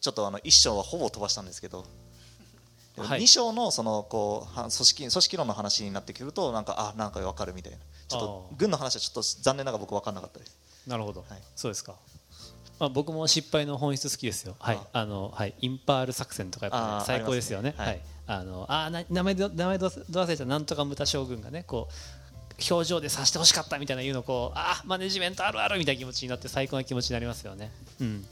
[0.02, 1.86] ちょっとあの1章はほぼ飛ばしたんですけど。
[2.96, 7.80] はい、2章のそのこう組織組織論の話になってくるとなんかあなんか分かるみたいな。
[8.08, 10.56] ちょっと軍の話はちょっと残念ながら僕分かんなかったです。
[10.86, 11.96] なるほど、はい、そうですか
[12.80, 14.80] まあ、僕も失敗の本質好きですよ、はい。
[14.92, 20.46] あのはい、インパール作戦とかやっぱ、ね、最高ですよね、はい、あのあな名前ど名前ど忘れた？
[20.46, 21.94] なんとかムタ将軍がねこう
[22.74, 27.72] 表情でさしてほしかったみたいな言うのこうあマネジメントあるあるみたいな気持ちになって最高な気持ちになりますよね。
[28.02, 28.26] うん。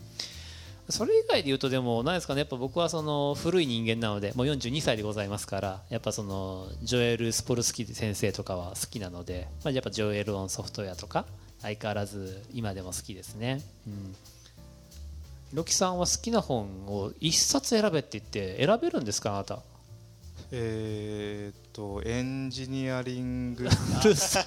[0.90, 11.26] それ以外で言うとでも何ですかねやっぱ僕はその古い人間なのでもう42歳でございますからやっぱそのジョエル・スポルスキー先生とかは好きなので、まあ、やっぱジョエル・オンソフトウェアとか
[11.62, 14.16] 相変わらず今でも好きですね、うん、
[15.52, 19.60] ひろきさんは好きな本を一冊選べって言って選べるんですかあなた？
[20.52, 23.70] えー、っとエンジニアリング。
[24.04, 24.46] 実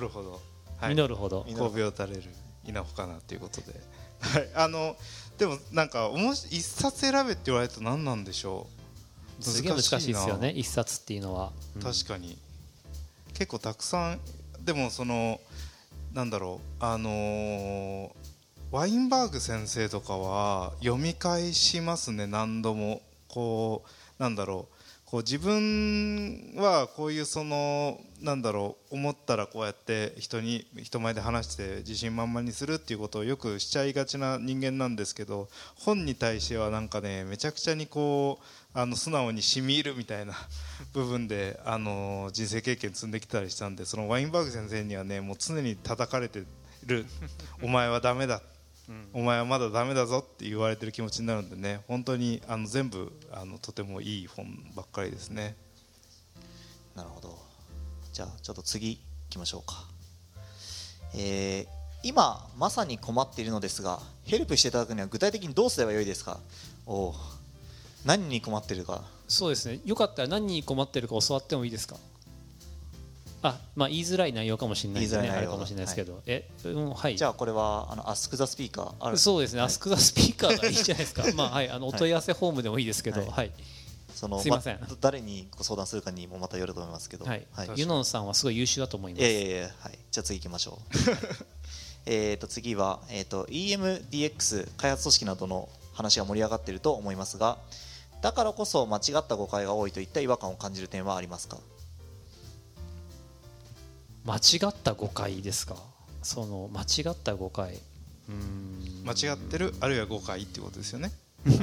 [0.00, 0.40] るほど、
[0.78, 1.44] はい、実るほど。
[1.44, 2.22] 神戸を垂れる
[2.64, 3.72] 稲穂かなということで、
[4.20, 4.96] はい、あの
[5.38, 8.68] でもなんかもし一冊選べって言われると何なんでしょ
[9.40, 9.44] う？
[9.44, 12.38] すげえ難しいですよね一冊っていうのは、うん、確かに
[13.34, 14.20] 結構たくさん
[14.64, 15.40] でもその
[16.12, 18.10] なんだろうあのー、
[18.70, 23.02] ワインバーグ先生とかは読み返しますね何度も。
[23.34, 38.44] こうなんだろうこう自分はこういうそのなんだろう思ったらこうやって人に人前で話して自信満々にするっていうことをよくしちゃいがちな人間なんですけど本に対してはなんかねめちゃくちゃにこう
[38.74, 40.34] あの素直にしみ入るみたいな
[40.92, 46.44] 部分であの人生経験積んできたりしたんでそのワインバーグ先生にはねもう常に叩かれて
[46.84, 47.06] る
[47.62, 48.42] お前はダメだ
[49.14, 55.56] お前はまだだめだぞって言われてる気持ちになるんでね本当にあの全部あのとてもいい本ばっかりですね。
[56.94, 57.38] なるほど。
[58.12, 59.00] じゃあちょっと次い
[59.30, 59.88] きましょうか。
[61.14, 61.68] えー、
[62.02, 66.38] 今まさに困っているのですがヘルプしていただくには具体的にどうすればよいですか？
[66.86, 67.14] お
[68.04, 69.02] 何に困ってるか。
[69.28, 69.80] そうですね。
[69.84, 71.96] よかったら何に困ってるか教わってもいいですか？
[73.44, 77.16] あまあ言いづらい内容かもしれないですねあるかもしれないですけど、はい、え、うん、はい。
[77.16, 81.24] じゃあこれはあのアスクザスピーカーあるそうですね、はい、アスクザスピーカーがいいじゃないですか。
[81.36, 81.68] まあはい。
[81.68, 83.20] あのお問い合わせフォームでもいいですけど。
[83.26, 83.52] はい、
[84.14, 87.46] そのすいません、ま、誰にご相談するかにもまたよると思いますけど、はい。
[87.52, 89.24] はい、ユノンさんはすごい優秀だと思います。
[89.24, 90.96] いやいやはい、じゃあ次行きましょう。
[92.06, 97.58] えっと次はえっ、ー、と EMDX 開発組織などの話が盛り上がっていると思いますが、
[98.24, 101.58] だからこそ間違った誤解が多いといった違和感を感じる点はありますか？
[104.24, 105.76] 間違った誤解ですか？
[106.22, 107.78] その間違った誤解。
[109.04, 111.12] 間違ってるあるいは誤解っていうことですよね。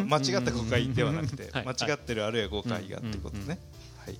[0.08, 3.58] 間違った誤解ではなくて間違ってるあるいは誤解がっていうことね
[4.06, 4.20] はい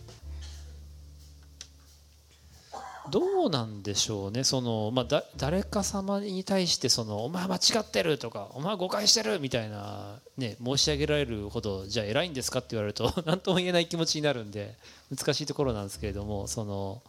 [3.10, 4.44] どうなんでしょうね。
[4.44, 14.76] その、まあ、だ誰か様に対してそのお前間違ってるとかお前誤解してるみたいな、ね、申し上げられるほどじゃあ偉いんですかって言われると 何とも言えない気持ちになるんで
[15.16, 17.02] 難しいところなんですけれどもその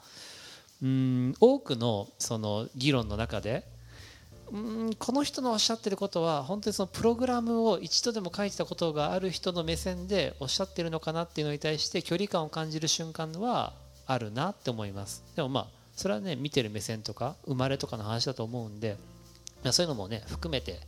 [0.82, 3.64] うん多くのその議論の中で
[4.51, 13.74] うんこの人のおっしゃってることは本当にそのプログラムを一度でも書いてたことがある人の目線でおっしゃってるのかなっていうのに対して距離感を感じる瞬間は
[14.07, 15.22] あるなって思います。
[15.36, 18.96] でもまあそれはね見てる目線とか生まれとかの話だと思うんで
[19.70, 20.80] そういうのもね含めて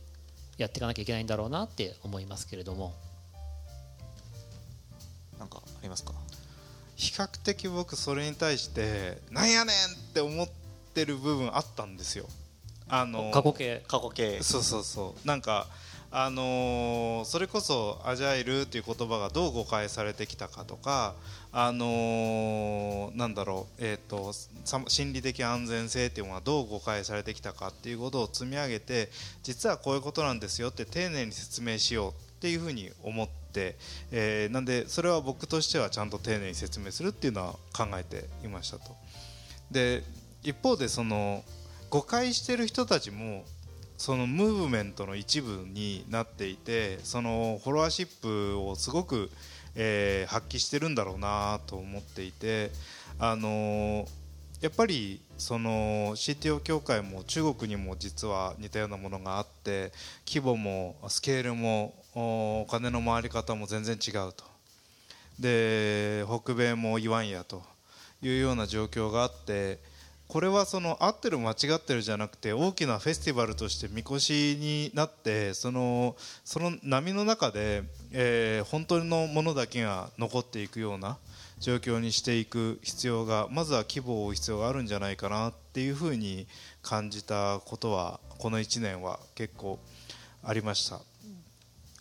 [0.57, 2.93] やっていかなきゃいけないんだろうなって思いますけれども。
[5.39, 6.11] 何かありますか？
[6.97, 10.49] 比較的僕それに対してなんやねんって思っ
[10.93, 12.25] てる部分あったんですよ。
[12.89, 13.83] あの過去形。
[13.87, 14.43] 過去形。
[14.43, 15.25] そうそうそう。
[15.25, 15.67] なんか
[16.17, 21.13] あのー、それこそアジャイルっていう言葉がどう誤解されてきたかとか
[21.51, 24.31] あのー、なんだろうえ、ー、と
[24.87, 29.09] 心理的安全性っていうのはどう誤解されてきたかっていうことを積み上げて
[29.43, 33.75] 実はこういうことなんですよって丁寧に説明しようっていうふうに思って、
[34.13, 38.95] えー、なんでそれは僕としてはちゃんと丁寧に説明するっていうのは考えていましたと。
[39.69, 40.01] で
[40.43, 41.43] 一方でその
[41.89, 43.43] 誤解してる人たちも
[43.97, 49.29] そのムーブメントの一部になっていてそのフォロワーシップをすごく、
[49.75, 52.71] えー、発揮してるんだろうなと思っていて
[53.19, 54.05] あのー、
[54.61, 59.91] やっぱりその CTO 協会も中国にも実は似たようなものがあって
[60.27, 64.43] 規模もスケールもお金の回り方も全然違うと。
[65.39, 67.61] で北米も言わんやと
[68.21, 69.79] いうような状況があって
[70.27, 81.17] これはその合ってる間違ってるじゃなくて大きなフェスティバルとしてみこしになってそのその波の中で、えー、本当のものだけが残っていくような
[81.59, 86.47] 状況にしていく必要がまずは規模を追う必要があるんじゃないかなっていうふうに
[86.81, 89.79] 感じたことはこの1年は結構
[90.43, 90.99] ありました。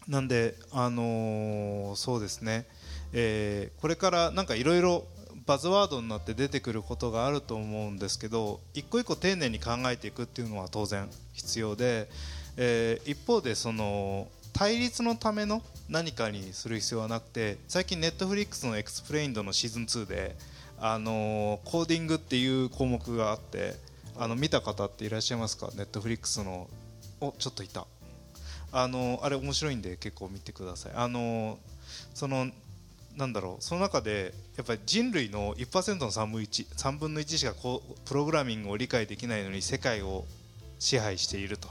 [0.09, 2.67] なんで、あの、そうですね、
[3.15, 5.07] えー、これからなんかいろいろ
[5.47, 12.09] バズワードになって出てくることがあると思うんですけど一個一個丁寧に考えていくっていうのは当然必要で、
[12.57, 20.37] えー、一方でその対立のための何かにする必要はなくて最近 Netflix の Explained のシーズン2で、
[20.79, 23.75] あのー、コーディングっていう項目があって
[24.17, 25.71] あの見た方っていらっしゃいますか？
[25.75, 26.69] ネットフリックスの。
[27.21, 27.87] おちょっといた。
[28.73, 30.93] あのあれ面白いんで結構見てください。
[30.95, 31.59] あの
[32.15, 32.47] その
[33.17, 40.25] なんだろうその中でやっぱり人類の1%の3分 ,1 3分の1しかこうプログラミングを理解できないのに世界を
[40.79, 41.69] 支配していると、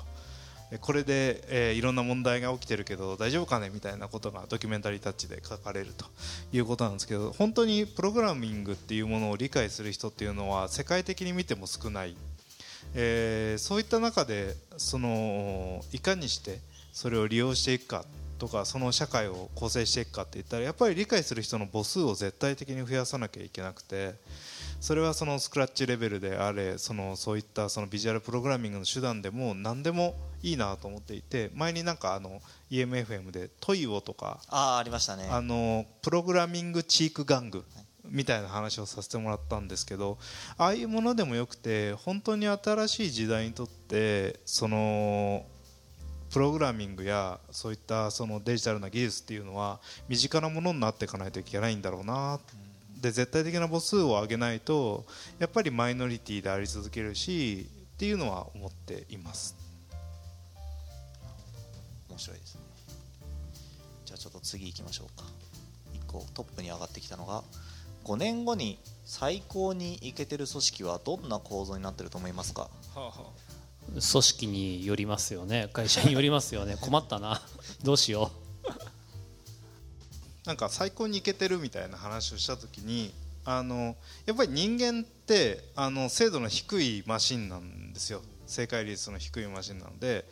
[0.82, 3.70] これで、えー、いろんな問題が起きてるけど大丈夫かね？
[3.72, 6.06] みたいなことがドキュメンタリータッチで書かれると。
[6.52, 12.16] いうことなんですけど本当にプログラミングっていうものを理解する人っていうのは世界的に見ても少ない、
[12.94, 16.60] えー、そういった中でそのいかにして
[16.92, 18.06] それを利用していくか。
[18.44, 24.16] とかその社会を構成していくかって言ったらやっぱり理解する人の母数を絶対的に増やさなきゃいけなくて
[24.82, 35.30] それはそのスクラッチレベルであれそのそういったそのビジュアルプログラミングの手段でも何でもいいなと思っていて前になんかあの EMFM でトイオとかあありましたね。
[35.32, 37.64] あのプログラミングチーク玩具
[38.10, 40.18] みたいな話をさせてもらったんですけど
[40.58, 45.46] ああいうものでもよくて本当に新しい時代にとってその
[46.34, 49.80] プログラミングやそういったそのデジタルな技術っていうのは
[50.10, 52.40] 身近なものになっていかないといけないんだろうな。
[53.00, 55.06] で絶対的な母数を上げないと
[55.38, 59.56] やっぱりマイノリティであり続けるしっていうのは思っています。
[62.10, 62.62] 面白いですね。
[64.06, 65.28] じゃあちょっと次行きましょうか。
[65.94, 67.44] 1個トップに上がってきたのが
[68.06, 73.53] 5年後に最高にいけてる組織はどんな構造になってると思いますか、はあはあ
[73.92, 75.70] 組織によりますよね。
[75.74, 76.78] 会社によりますよね。
[76.80, 77.42] 困ったな。
[77.84, 78.32] どうしよ
[78.66, 78.68] う。
[80.48, 83.14] なんか最高にいけてるみたいな話をした時に
[83.46, 88.22] あのやっぱり人間ってあの精度の低いマシンなんですよ。
[88.46, 90.26] 正解率の低いマシンなので。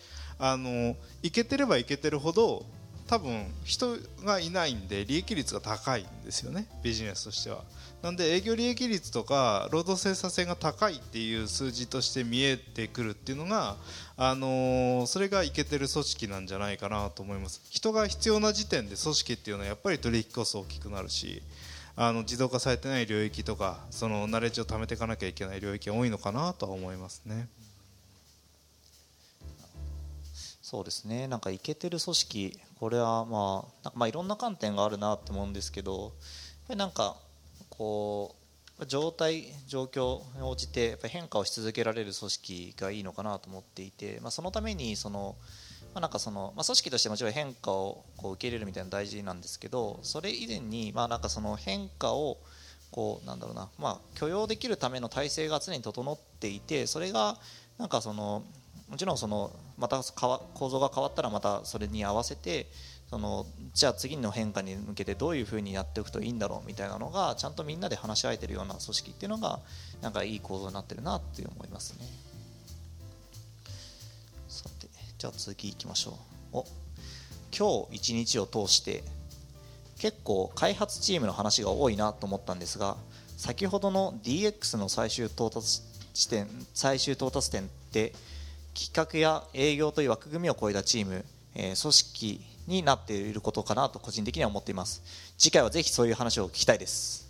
[0.43, 2.65] あのいけてればいけてるほど
[3.05, 3.95] 多分人
[4.25, 6.65] がいないんで利益率が高いんですよね。
[6.81, 7.63] ビジネスとしては。
[8.01, 13.77] なんで営業利益率とか労働生産性が高いっていう数字として見えてくるっていうのが、
[14.17, 21.43] あのー、それがいけてる組織なんじゃないかなと思います人が必要な時点で組織っていうのはやっぱり取引コスト大きくなるし
[21.95, 27.47] あの自動化されてない領域とかそのナレッジを貯めていかなきゃいけない領域が多いのかなとは思いますね。
[30.61, 36.11] そうですねなんかいけてる組織これはまあまあいろんな観点があるなと思うんですけどやっ
[36.69, 37.17] ぱりなんか
[37.71, 38.35] こ
[38.79, 45.35] う状態状況に応じてやっぱ変化をし続けられる組織がいいのかなと思っていて、まあ、そのためにその、
[45.93, 52.37] まあ、なんかその、まあ、組織としてもちろん変化をこう受け入れるみたいなの大事なんですけどそれ以前にまあなんかその変化を
[52.91, 57.37] こうなんだろうな、まあ、許容できるための体制が常に整っていてそれが
[57.77, 58.43] なんかその
[58.89, 62.67] もちろんそのまた構造が変わったらまたそれに合わせて
[63.11, 69.59] そのじゃあ次の変化に向けてどういうふうにやっていくといいんだろうみたいなのがちゃんとみんなで話し合えてるような組織っていうのが
[70.01, 72.05] なんかいい構造になってるなって思いますね。
[74.47, 74.87] さて
[75.17, 76.11] じゃあ次いきましょ
[76.53, 76.57] う。
[76.59, 76.65] お
[77.53, 79.03] 今日一日を通して
[79.99, 82.95] 結構開発チームの話が多いなと思ったんですが
[83.35, 85.81] 先ほどの DX の最終到達
[86.13, 88.13] 地点最終到達点って
[88.73, 95.03] 企画や営業という枠組みを超えたチーム、えー、組織になっていることかなと個人的には思っています。
[95.37, 97.29] 次回はぜひそういう話を聞きたいです。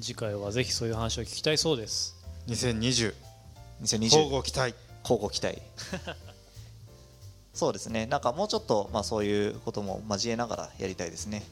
[0.00, 2.14] 次回はぜひそういう話を聞きたいそうです。
[2.48, 3.14] 2020
[3.82, 4.74] 2020交互期待。
[5.02, 5.60] 交互期待。
[7.54, 8.06] そうですね。
[8.06, 11.42] なんかもうちょっとまあそういうことも交えながらやりたいですね。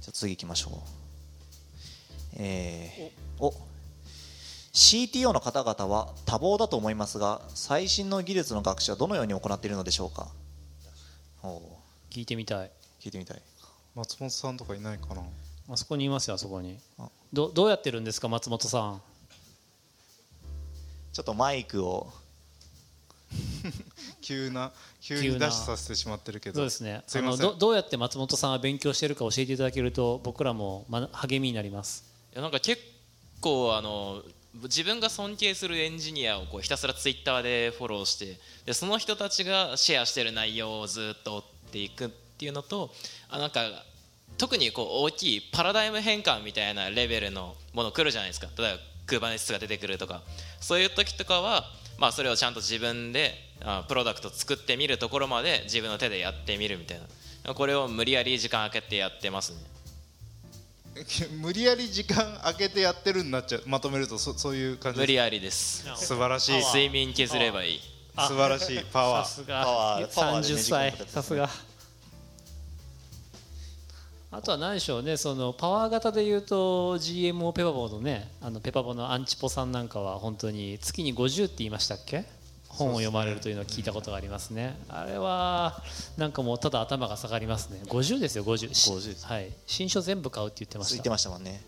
[0.00, 0.78] じゃあ次行きましょう。
[2.36, 3.54] えー、お。
[4.74, 10.28] CTO の方々は多忙だと思いますが最新の技術の学習はどのように行っているのでしょうか？
[12.14, 12.70] 聞いてみたい。
[13.00, 13.42] 聞いてみたい。
[13.96, 15.22] 松本さんとかいないかな？
[15.68, 16.78] あそこにいますよあそこに。
[17.32, 19.02] どどうやってるんですか松本さん？
[21.12, 22.12] ちょっとマイクを。
[24.22, 26.54] 急な急にダッシュさせてしまってるけど。
[26.54, 27.02] そうですね。
[27.04, 32.04] あのどどうやって松本さんは勉強してるか教えていただけると僕らも、ま、励みになります。
[32.32, 32.80] いやなんか結
[33.40, 34.22] 構あの
[34.62, 41.44] 自分が尊敬するエンジニアをこうひたすらツイッターでフォローしてでその人たちがシェアしてる内容をずっと追っ
[41.74, 42.90] ていくっていうのと
[43.28, 43.60] あなんか
[44.38, 48.48] 特にこう大きいパラダイム変換みたいなレベルのもの来るじゃないですか。
[48.56, 50.22] 例えば Kubernetes が出てくるとか。
[50.60, 51.64] そういう時とかは、
[51.98, 57.00] まあ、それをちゃんと自分であプロダクト作ってみるところまで自分の手でやってみるみたい
[57.44, 57.54] な。
[57.54, 59.58] これを無理やり時間空けてやってますね。
[61.40, 63.62] 無理やり時間空けてやってるんなっちゃう。
[63.66, 65.84] まとめるとそそういう感じ無理やりです。
[65.96, 66.60] 素晴らしい。
[66.60, 69.26] 睡眠削ればいい素晴らしいパワー。
[69.26, 70.00] さすが。
[70.08, 70.94] 30歳。
[71.08, 71.48] さすが。
[74.30, 82.24] あとは何でしょうねそのパワー型でいうと GMO ペパボのねあのペパボのアンチポさんなんかは本当に月に50って言いましたっけ？
[82.66, 84.76] 本を読まれるというのを聞いたことがありますね。
[84.88, 85.80] あれは
[86.16, 87.80] なんかもうただ頭が下がりますね。
[87.84, 89.52] 50ですよ 50, 50はい。
[89.68, 90.94] 新書全部買うって言ってました。
[90.94, 91.62] 言ってましたもんね。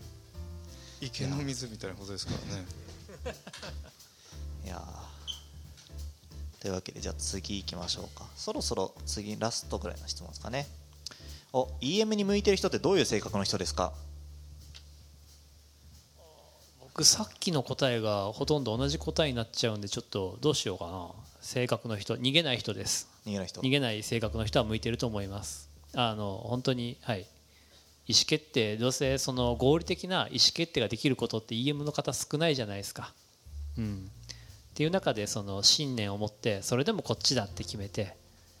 [0.99, 2.65] 池の水みたいなことですからね。
[4.65, 4.81] いや
[6.67, 8.25] とというわけでじゃあ次行きましょうか。
[8.35, 10.67] そろそろ次ラストぐらいの質問ですかね。
[11.53, 13.93] お EM に向いてる人ってどういう性格の人ですか？
[16.81, 21.07] 僕さっきの答えがほとんど同じ答えになっちゃうんでちょっとどうしようかな。
[21.39, 22.17] 性格の人。
[22.17, 23.07] 逃げない人です。
[23.25, 23.61] 逃げない人。
[23.61, 25.69] 逃げない性格の人は向いてると思います。
[25.93, 27.21] あの本当にはい。
[28.07, 33.13] 意思決定どうせその合理的な意思決定ができることって EM の方少ないじゃないですか。
[33.77, 34.11] うん
[34.77, 38.15] っていう中でその信念を持ってそれでもこっちだって決めて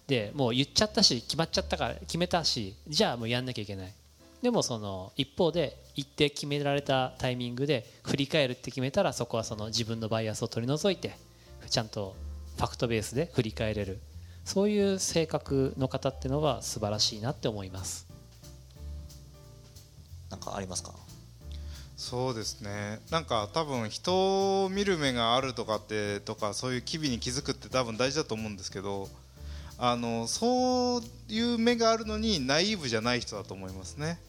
[0.07, 3.93] でもう言っちゃったし決まっちゃったから決めたしじゃあもうやんなきゃいけない。
[4.41, 11.15] でもその一方で一定決められたタイミングで振り返るって決めたらそこはその自分のバイアスを取り除いて
[11.69, 12.15] ちゃんと
[12.55, 13.99] ファクトベースで振り返れる。
[14.43, 18.07] そういう性格の方っていうのは素晴らしいなって思います。
[20.31, 20.95] なんかありますか？
[21.97, 22.99] そうですね。
[23.09, 29.09] なんか多分人を見る目があるとかってとかそういう機微に気づくって多分大事だと思うんですけど
[29.79, 34.19] あのそういう目があるのにナイーブじゃない人だと思いますね。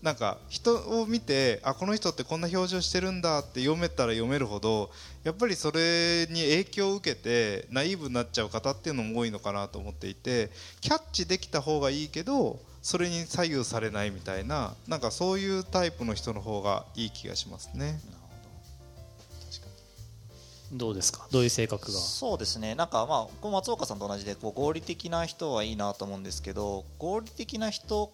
[0.00, 4.90] なんか人を見てあこの人ってこんな表情してるんだって読めたら読めるほど
[5.24, 10.50] やっぱりそれに影響を受けてナイーブになっちゃう方っていうのも多いのかなと思っていて
[10.82, 17.98] キャッチできた方がいいけどそれに左右されないみたいななんかそういうタイプの人の方がいい気がしますね。
[20.70, 20.90] ど。
[20.90, 21.26] うですか？
[21.32, 21.98] どういう性格が？
[21.98, 22.74] そうですね。
[22.74, 28.12] なんかまあこう松岡さんと同じでこう合理的な人はいいなと思うんですけど合理的な人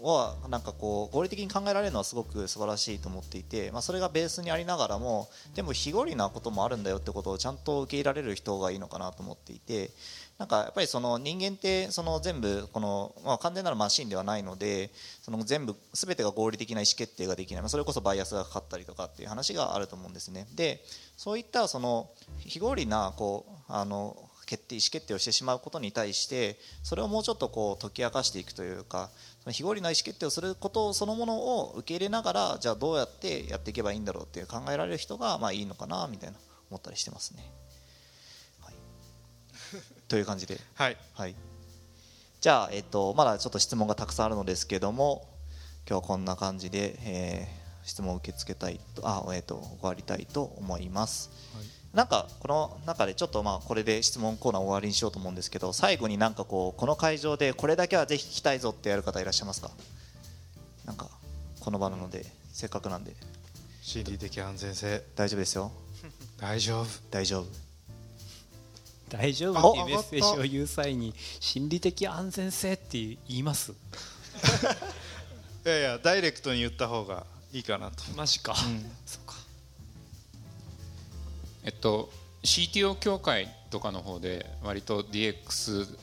[0.00, 9.90] はなんかこう合理的に考えられるのはすごく素晴らしいと思っていて、まあ、それがベースにありながらもでも非合理なこともあるんだよってことをちゃんと受け入れられる人がいいのかなと思っていて
[10.38, 14.90] なんかやっぱりその人間ってその全部この、まあ、完全なるマシンではないので
[15.22, 20.82] その全部全てが合理的な意思決定ができない、それこそバイアスがかかったりとかっていう話があると思うんですねで
[21.16, 24.16] そういったその非合理なこうあの
[24.46, 29.10] 決定意思決定をしてしまうことに対してそれをもうちょっとこう解き明かしていくというか
[29.42, 36.38] その非合理な意思決定をすることそのものを受け入れながらじゃあどうやってやっていけばいいんだろうっていう考えられる人がまあいいのかなみたいな
[36.70, 37.55] 思ったりしてますね。
[40.06, 41.34] はい、という感じで、はい、はい、
[42.40, 45.28] じゃあ、えっと、まだちょっと質問がたくさんあるのですけども
[45.88, 51.30] 今日はこんな感じで、えー、質問を受け付けたいとあ、えっと、終わりたいと思います。
[51.54, 51.66] はい。
[51.92, 59.70] なんかこの中でちょっとまあこれで質問コーナー終わりにしようと思うんですけど最後になんかこうこの会場でこれだけはぜひ聞きたいぞってやる方いらっしゃいますか？
[60.84, 61.08] なんか
[61.60, 63.14] この場なのでせっかくなんで。
[63.80, 65.04] 心理的安全性。
[65.14, 65.70] 大丈夫ですよ。
[66.36, 66.86] 大丈夫。
[67.10, 67.65] 大丈夫
[69.08, 69.70] 大丈夫？
[69.70, 73.72] っていうメッセージを言う際に心理的安全性って言います？
[75.64, 78.04] いやいやダイレクトに言った方がいいかなと。
[78.16, 79.34] マジか、うん、そっか。
[81.64, 82.10] えっと
[82.42, 85.98] CTO 協会とかの方で割と DX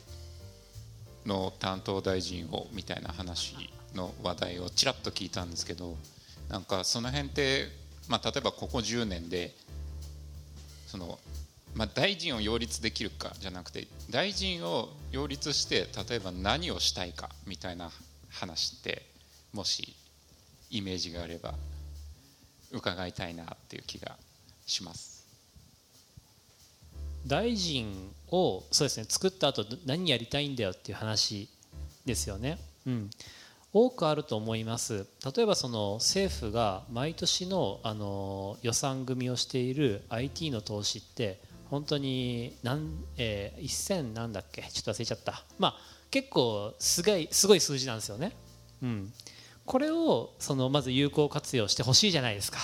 [1.24, 5.96] の担当大臣をみたいな話の話題をちらっと聞いたんですけど
[6.50, 7.68] なんかその辺って、
[8.08, 9.54] まあ、例えばここ10年で
[10.86, 11.18] その、
[11.74, 17.90] まあ、大臣を擁立できるかじゃなくて大臣を擁立して例えば何をしたいかみたいな
[18.30, 19.02] 話って
[19.52, 19.94] もし
[20.70, 21.54] イメージがあれば
[22.72, 24.16] 伺いたいなっていう気が
[24.66, 25.24] します。
[27.26, 31.48] 大臣をそうですね作った後何やりたいんだよっていう話
[32.04, 32.58] ですよね。
[32.86, 33.10] うん
[33.76, 35.04] 多くあると思います
[35.36, 41.40] 例えばその政府が毎年のあの予算組をしている IT の投資って
[41.74, 44.62] 本当に何、えー、1000なんだっけ？
[44.62, 45.42] ちょっと忘れちゃった。
[45.58, 45.74] まあ
[46.12, 48.30] 結構すごいすごい数字なんですよね、
[48.80, 49.12] うん、
[49.66, 52.58] これをそのまず有効活用してほしいじゃないですか。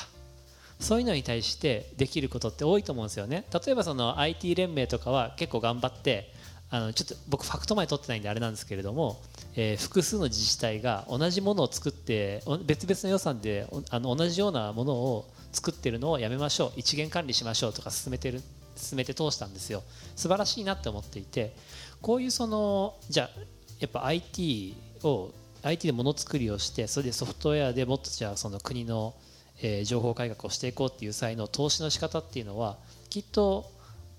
[0.79, 3.45] そういうのに対してできることって多いと思うんですよね。
[3.53, 6.33] 例えばその IT 連盟とかは結構頑張って
[6.71, 9.21] あのちょっと僕ファクト前取ってないんであれなんですけれども、
[9.57, 16.73] えー、複数の自治体が同じものを作って別々の予算であの同じようなものを作ってるのをやめましょう。
[16.77, 18.41] 一元管理しましょうとか進めてる。
[18.81, 19.83] 進めて通したんですよ
[20.17, 21.55] 素晴らしいなって思っていて
[22.03, 23.41] こういうそのじゃあ
[23.79, 25.31] やっぱ IT を
[25.63, 29.15] IT でものづくりをしてそれでソフトウェアでもっとじゃあその国の
[29.63, 32.77] えー、情報改革をしていこうっていう際の投資の仕方っていうのは
[33.09, 33.71] きっと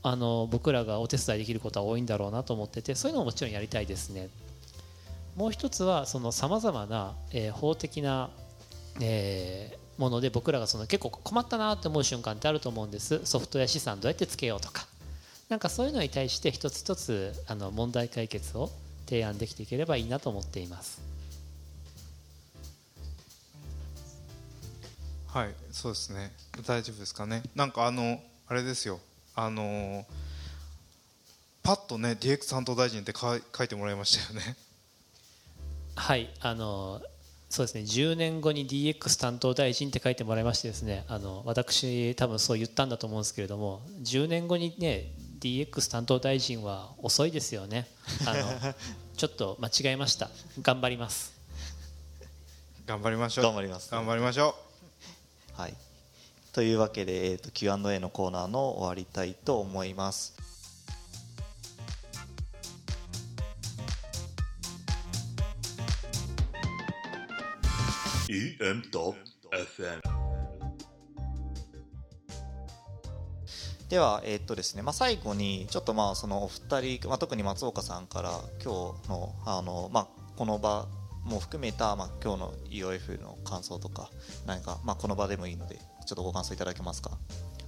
[0.04, 4.30] あの僕らがお手伝いできることは多いんだろうなと思っててそういうのももちろんやりたいですね。
[5.36, 8.30] もう一つはそのさまざまな、えー、法的な、
[9.00, 13.24] えー、もので僕らがその結構困ったなって思う瞬間ってあると思うんです。
[13.24, 14.88] ソフトウェア資産どうやってつけようとか。
[15.48, 18.72] なんかそういうのに対して一つ一つあの問題解決を
[19.06, 21.02] 提案できていければいいなと思っています。
[25.28, 26.34] はいそうですね。
[26.66, 27.44] 大丈夫ですかね。
[27.56, 29.00] なんかあのあれですよ。
[29.36, 30.06] あの
[31.62, 34.56] パッとね DX 担当大臣って書いてもらいましたよね。
[35.96, 37.02] はいあの
[37.52, 37.82] そうですね。
[37.82, 41.04] 10年後に DX 担当大臣って書いてもらいましてですね。
[41.10, 47.90] あの私多分そう言ったんだと思うんですけれども10年後にね DX 担当大臣は遅いですよね。
[48.26, 48.74] あの
[49.18, 50.32] ちょっと間違えました。
[50.62, 51.34] 頑張ります。
[52.86, 53.44] 頑張りましょう。
[53.44, 53.92] 頑張ります。
[53.92, 54.56] 頑張りましょ
[55.58, 55.62] う。
[55.62, 55.74] はい。
[56.54, 60.51] というわけで、えーと、と Q&A のコーナーの終わりたいと思います
[73.90, 78.30] では、えー、っとですねまあ、最後にちょっとまあそのお二人、まあ、特に松岡さんから
[78.64, 80.08] 今日のあの、まあ、
[80.38, 80.88] この場
[81.26, 84.10] も含めた、まあ、今日の EOF の感想とか
[84.48, 85.76] 何か、まあ、この場でもいいので
[86.06, 87.12] ちょっとご感想いただけますか？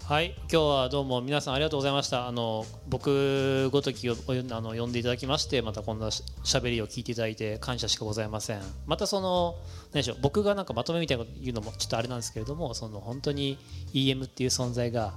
[0.05, 2.27] はい今日はどうも皆さんありがとうございました。
[2.27, 8.61] あの僕ごときをあの呼んでいただきましてまたこんなしゃべりを聞いていただいて感謝しかございません。
[8.85, 9.55] またその
[9.93, 13.57] 何でしょう僕がなんかまとめみたいなこと言うのもちょっとあれなんですけれどもその本当に
[13.93, 15.13] EM っていう存在が、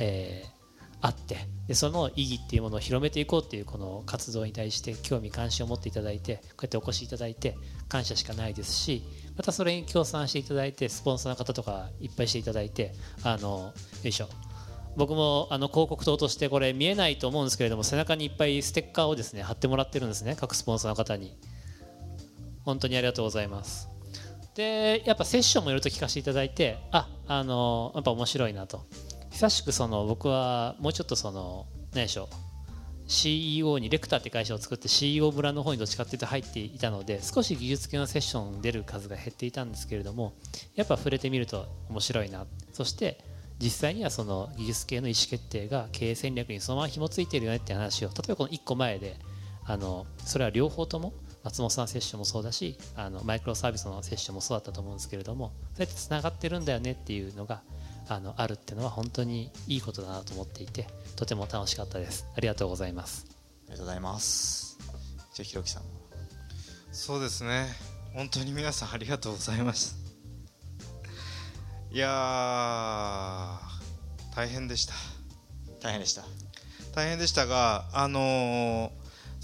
[0.00, 0.48] えー、
[1.00, 1.36] あって
[1.68, 7.56] でその意義っていうものを広めていこうっていうこの活動に対して興味関心を持っていただいてこうやってお越しいただいて
[7.88, 9.04] 感謝しかないですし
[9.36, 13.72] またそれに協賛していただいてスポンサーの方とかいっぱいしていただいてあの
[14.02, 14.28] よいしょ。
[14.96, 21.36] 僕もあの広告塔としてこれ見えないと思うんですけれども背中にいっぱいステッカーをですね貼ってもらってるんですね各スポンサーの方に。
[22.64, 23.88] 本当にありがとうございます。
[24.54, 28.86] でやっぱセッションもいろいろと聞かせていただいてああのやっぱ面白いなと。
[29.32, 32.43] 久しくその僕はもうちょっとその何でしょう。
[33.06, 40.34] CEO にレクターって会社を作って CEO 村の方にどっちかっていうと入っていたので少し技術系のセッション出る数が減っていたんですけれども
[40.74, 42.46] やっぱ触れてみると面白いな。
[42.72, 43.18] そして
[43.60, 49.16] 実際にはその技術系の意思決定が経営戦略にそのまま紐付いてるよねって話を例えばこの1個前で
[49.64, 51.12] あのそれは両方とも
[51.44, 57.62] 松本さんのセッションもそうだしあのマイクロサービスのセッションもそうだったと思うんですけれどもそうやってつながってるんだよねっていうのが
[58.08, 60.86] あのあるっていうのは本当にいいことだなと思っていて
[61.16, 62.26] とても楽しかったです。
[62.36, 63.26] ありがとうございます。
[63.28, 63.32] あ
[63.66, 64.78] りがとうございます。
[65.34, 65.82] じゃあひろきさん。
[66.92, 67.66] そうですね。
[68.14, 69.96] 本当に皆さんありがとうございます。
[71.90, 73.58] いや
[74.34, 74.94] 大変でした。
[75.80, 76.24] 大変でした。
[76.94, 78.90] 大変でしたがあのー、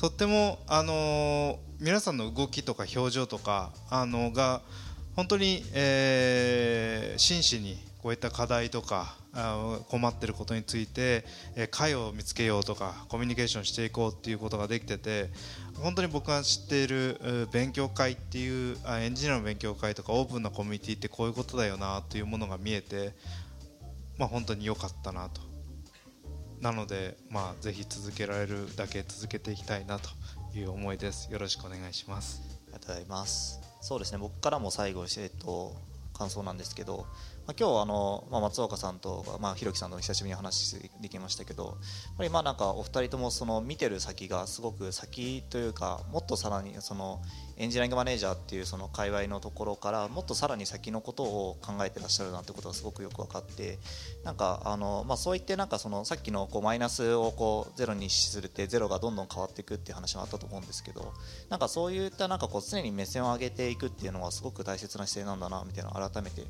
[0.00, 4.62] とってもあのー、皆さんの動きとか表情とかあのが
[5.16, 9.16] 本当に、えー、真摯にこういった課題とか
[9.88, 11.24] 困っていることについて
[11.70, 15.30] 解を見つけようとかコミュニケーションしていこうっていうことができてて
[15.74, 23.12] 本当に僕が知っている勉強会っていうエンジニアの勉強会とかオープンなコミュニティってこういうことだよなというものが見えて、
[24.18, 25.42] まあ、本当に良かったなと。
[26.60, 30.10] なので、まあ、ぜひ続けられるだけ続けていきたいなと
[30.54, 31.32] いう思いです。
[31.32, 32.42] よろしくお願いします。
[32.64, 33.60] ありがとうございます。
[33.80, 34.18] そうですね。
[34.18, 35.74] 僕からも最後、えっと、
[36.12, 37.06] 感想なんですけど
[37.58, 41.74] 今日あの、まあ、松岡さんと、まあ、ひろきさんと久しぶりに話できましたけどやっ
[42.18, 47.20] ぱりまあなんかお二人ともその見てる先がすごく先というかもっとさらにその
[47.56, 53.78] エンジニアリングマネージャーっていうその界隈のところからもっとさらに先のことを考えてらっしゃるなってことがすごくよく分かって
[54.24, 61.12] なんかあの、まあ、そういってなんかそのさっきのこうマイナスをこうゼロにするってゼロがどんどん変わっていくっていう話もあったと思うんですけど
[61.48, 66.42] なんかそういったなんかこう常に目線を上げていくっていうのはすごく大切な姿勢なんだなみたいな改めて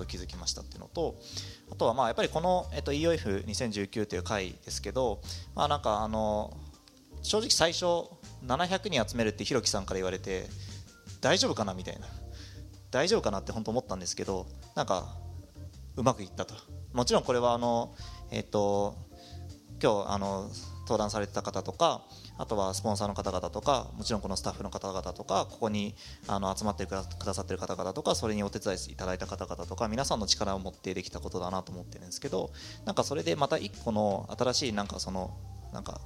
[0.00, 1.16] と気づきましたっていうのと
[1.70, 5.20] あとはまあやっぱりこの、えっと、EOF2019 という回ですけど、
[5.54, 6.56] まあ、なんかあの
[7.22, 7.84] 正直最初
[8.46, 10.46] 700人集めるってひろきさんから言われて
[11.20, 12.06] 大丈夫かなみたいな。
[12.90, 15.14] 大丈夫かなって本当思ったんですけどなんか
[15.96, 16.54] うまくいったと。
[16.92, 17.94] もちろんこれはあの
[18.30, 18.96] えっ、と
[19.82, 20.50] 今日あの
[20.82, 22.02] 登壇されてた方とか
[22.40, 25.94] あとはスポンサーの方々とかもちろんこのスタッフの方々とかここに
[26.26, 27.04] あの集まってくだ
[27.34, 32.50] さってる方々とかそれにお手伝いいただいた方々とか皆さんの力を持ってできたことだなと思ってるんですけど
[32.86, 35.36] なんかそれでまた一個の新しいなんかその
[35.74, 36.00] なんか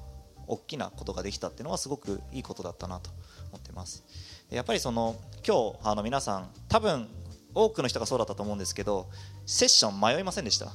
[0.49, 3.11] 大きなことができたっていうのはすごくいいことだったなと
[3.53, 4.05] 思ってます。
[4.51, 5.15] やっぱりその
[5.47, 7.09] 今日あの皆さん多分
[7.55, 9.09] 多くの人がそうだったと思うんですけど
[9.47, 10.73] セッション迷いませんでした？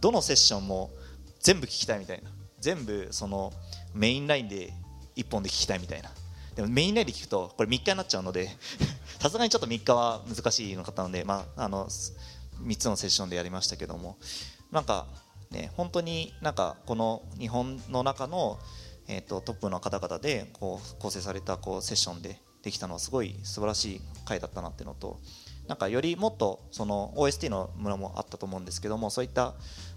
[0.00, 0.90] どのセッションも
[1.40, 2.30] 全部聞きたいみたいな。
[2.58, 3.52] 全部その
[3.94, 4.72] メインラインで
[5.16, 6.10] 1本で聞きたいみたいな。
[6.54, 8.48] でもメインラインで聞くとこれ3日になっちゃうので
[9.20, 14.16] さすがにちょっと3日は難しいの方なので、まあ、あの3つのセッションでやりましたけども。
[14.72, 15.06] なんか
[15.50, 18.58] ね本当になんかこの日本の中の
[19.08, 25.20] えーと、トップの方々でこう構成されたこうセッションでできたのはすごい素晴らしい回だったなっていうのと
[25.68, 29.54] なんかよりもっとその OST のものもあったと思うんですけどもそういった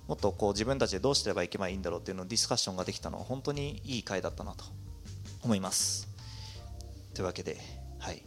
[0.08, 4.66] もっとこう自分たちでどうすればいけばいいんだろうっていうのをディスカッションができたのは本当にいい回だったなと。
[5.44, 6.08] 思います。
[7.14, 7.58] というわけで
[8.00, 8.24] はい。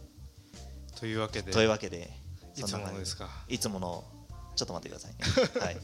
[0.99, 1.51] というわけで。
[1.51, 2.09] というわけで
[2.55, 3.05] いつもので。
[3.05, 3.27] すか？
[3.47, 4.03] いつもの
[4.55, 5.11] ちょっと待ってください
[5.59, 5.59] ね。
[5.65, 5.77] はい。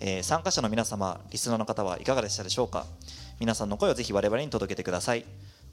[0.00, 2.86] えー参加者の皆様リスナーの方はいかがでしたでしょうか？
[3.40, 5.24] 皆さんの声をぜひ我々に届けてください。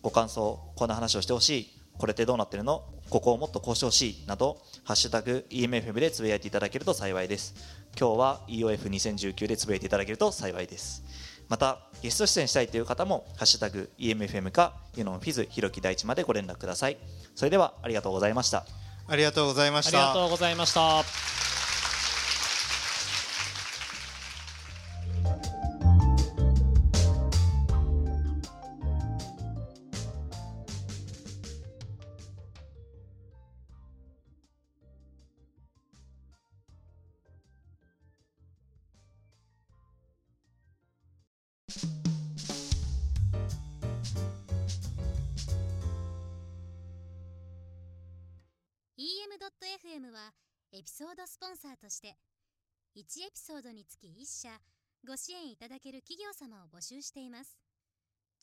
[0.02, 1.82] ご感想こんな話をしてほしい。
[1.98, 2.84] これってどうなってるの？
[3.10, 4.26] ここをもっとこうしてほしい。
[4.28, 7.54] など「ハッシュタグ #EMFM」でつぶやいていただけると幸いです。
[7.98, 11.02] 今日は EOF2019 でつぶやいていただけると幸いです
[11.48, 16.98] またゲスト出演したいという方も「ハッシュタグ #EMFM」かユノンフィズひろき大地までご連絡ください。
[17.36, 18.66] それではありがとうございました。
[19.08, 21.45] ありがとうございましありがたとうございました。
[51.16, 52.18] ードスポンサーとして
[52.96, 54.50] 1エピソードにつき1社
[55.08, 57.58] ご支援いただける企業様を募集しています。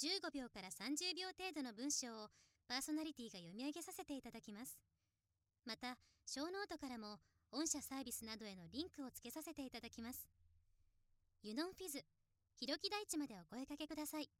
[0.01, 2.28] 15秒から30秒程度の文章を
[2.69, 4.78] パーソナリティが読み上げさせていただきます。
[5.66, 7.19] またショーノートからも
[7.51, 10.27] 御社サービスなどへのリンクをつけさせていただきます。
[11.43, 12.03] ユノンフィズ
[12.57, 14.31] ひろき大地までお声かけください。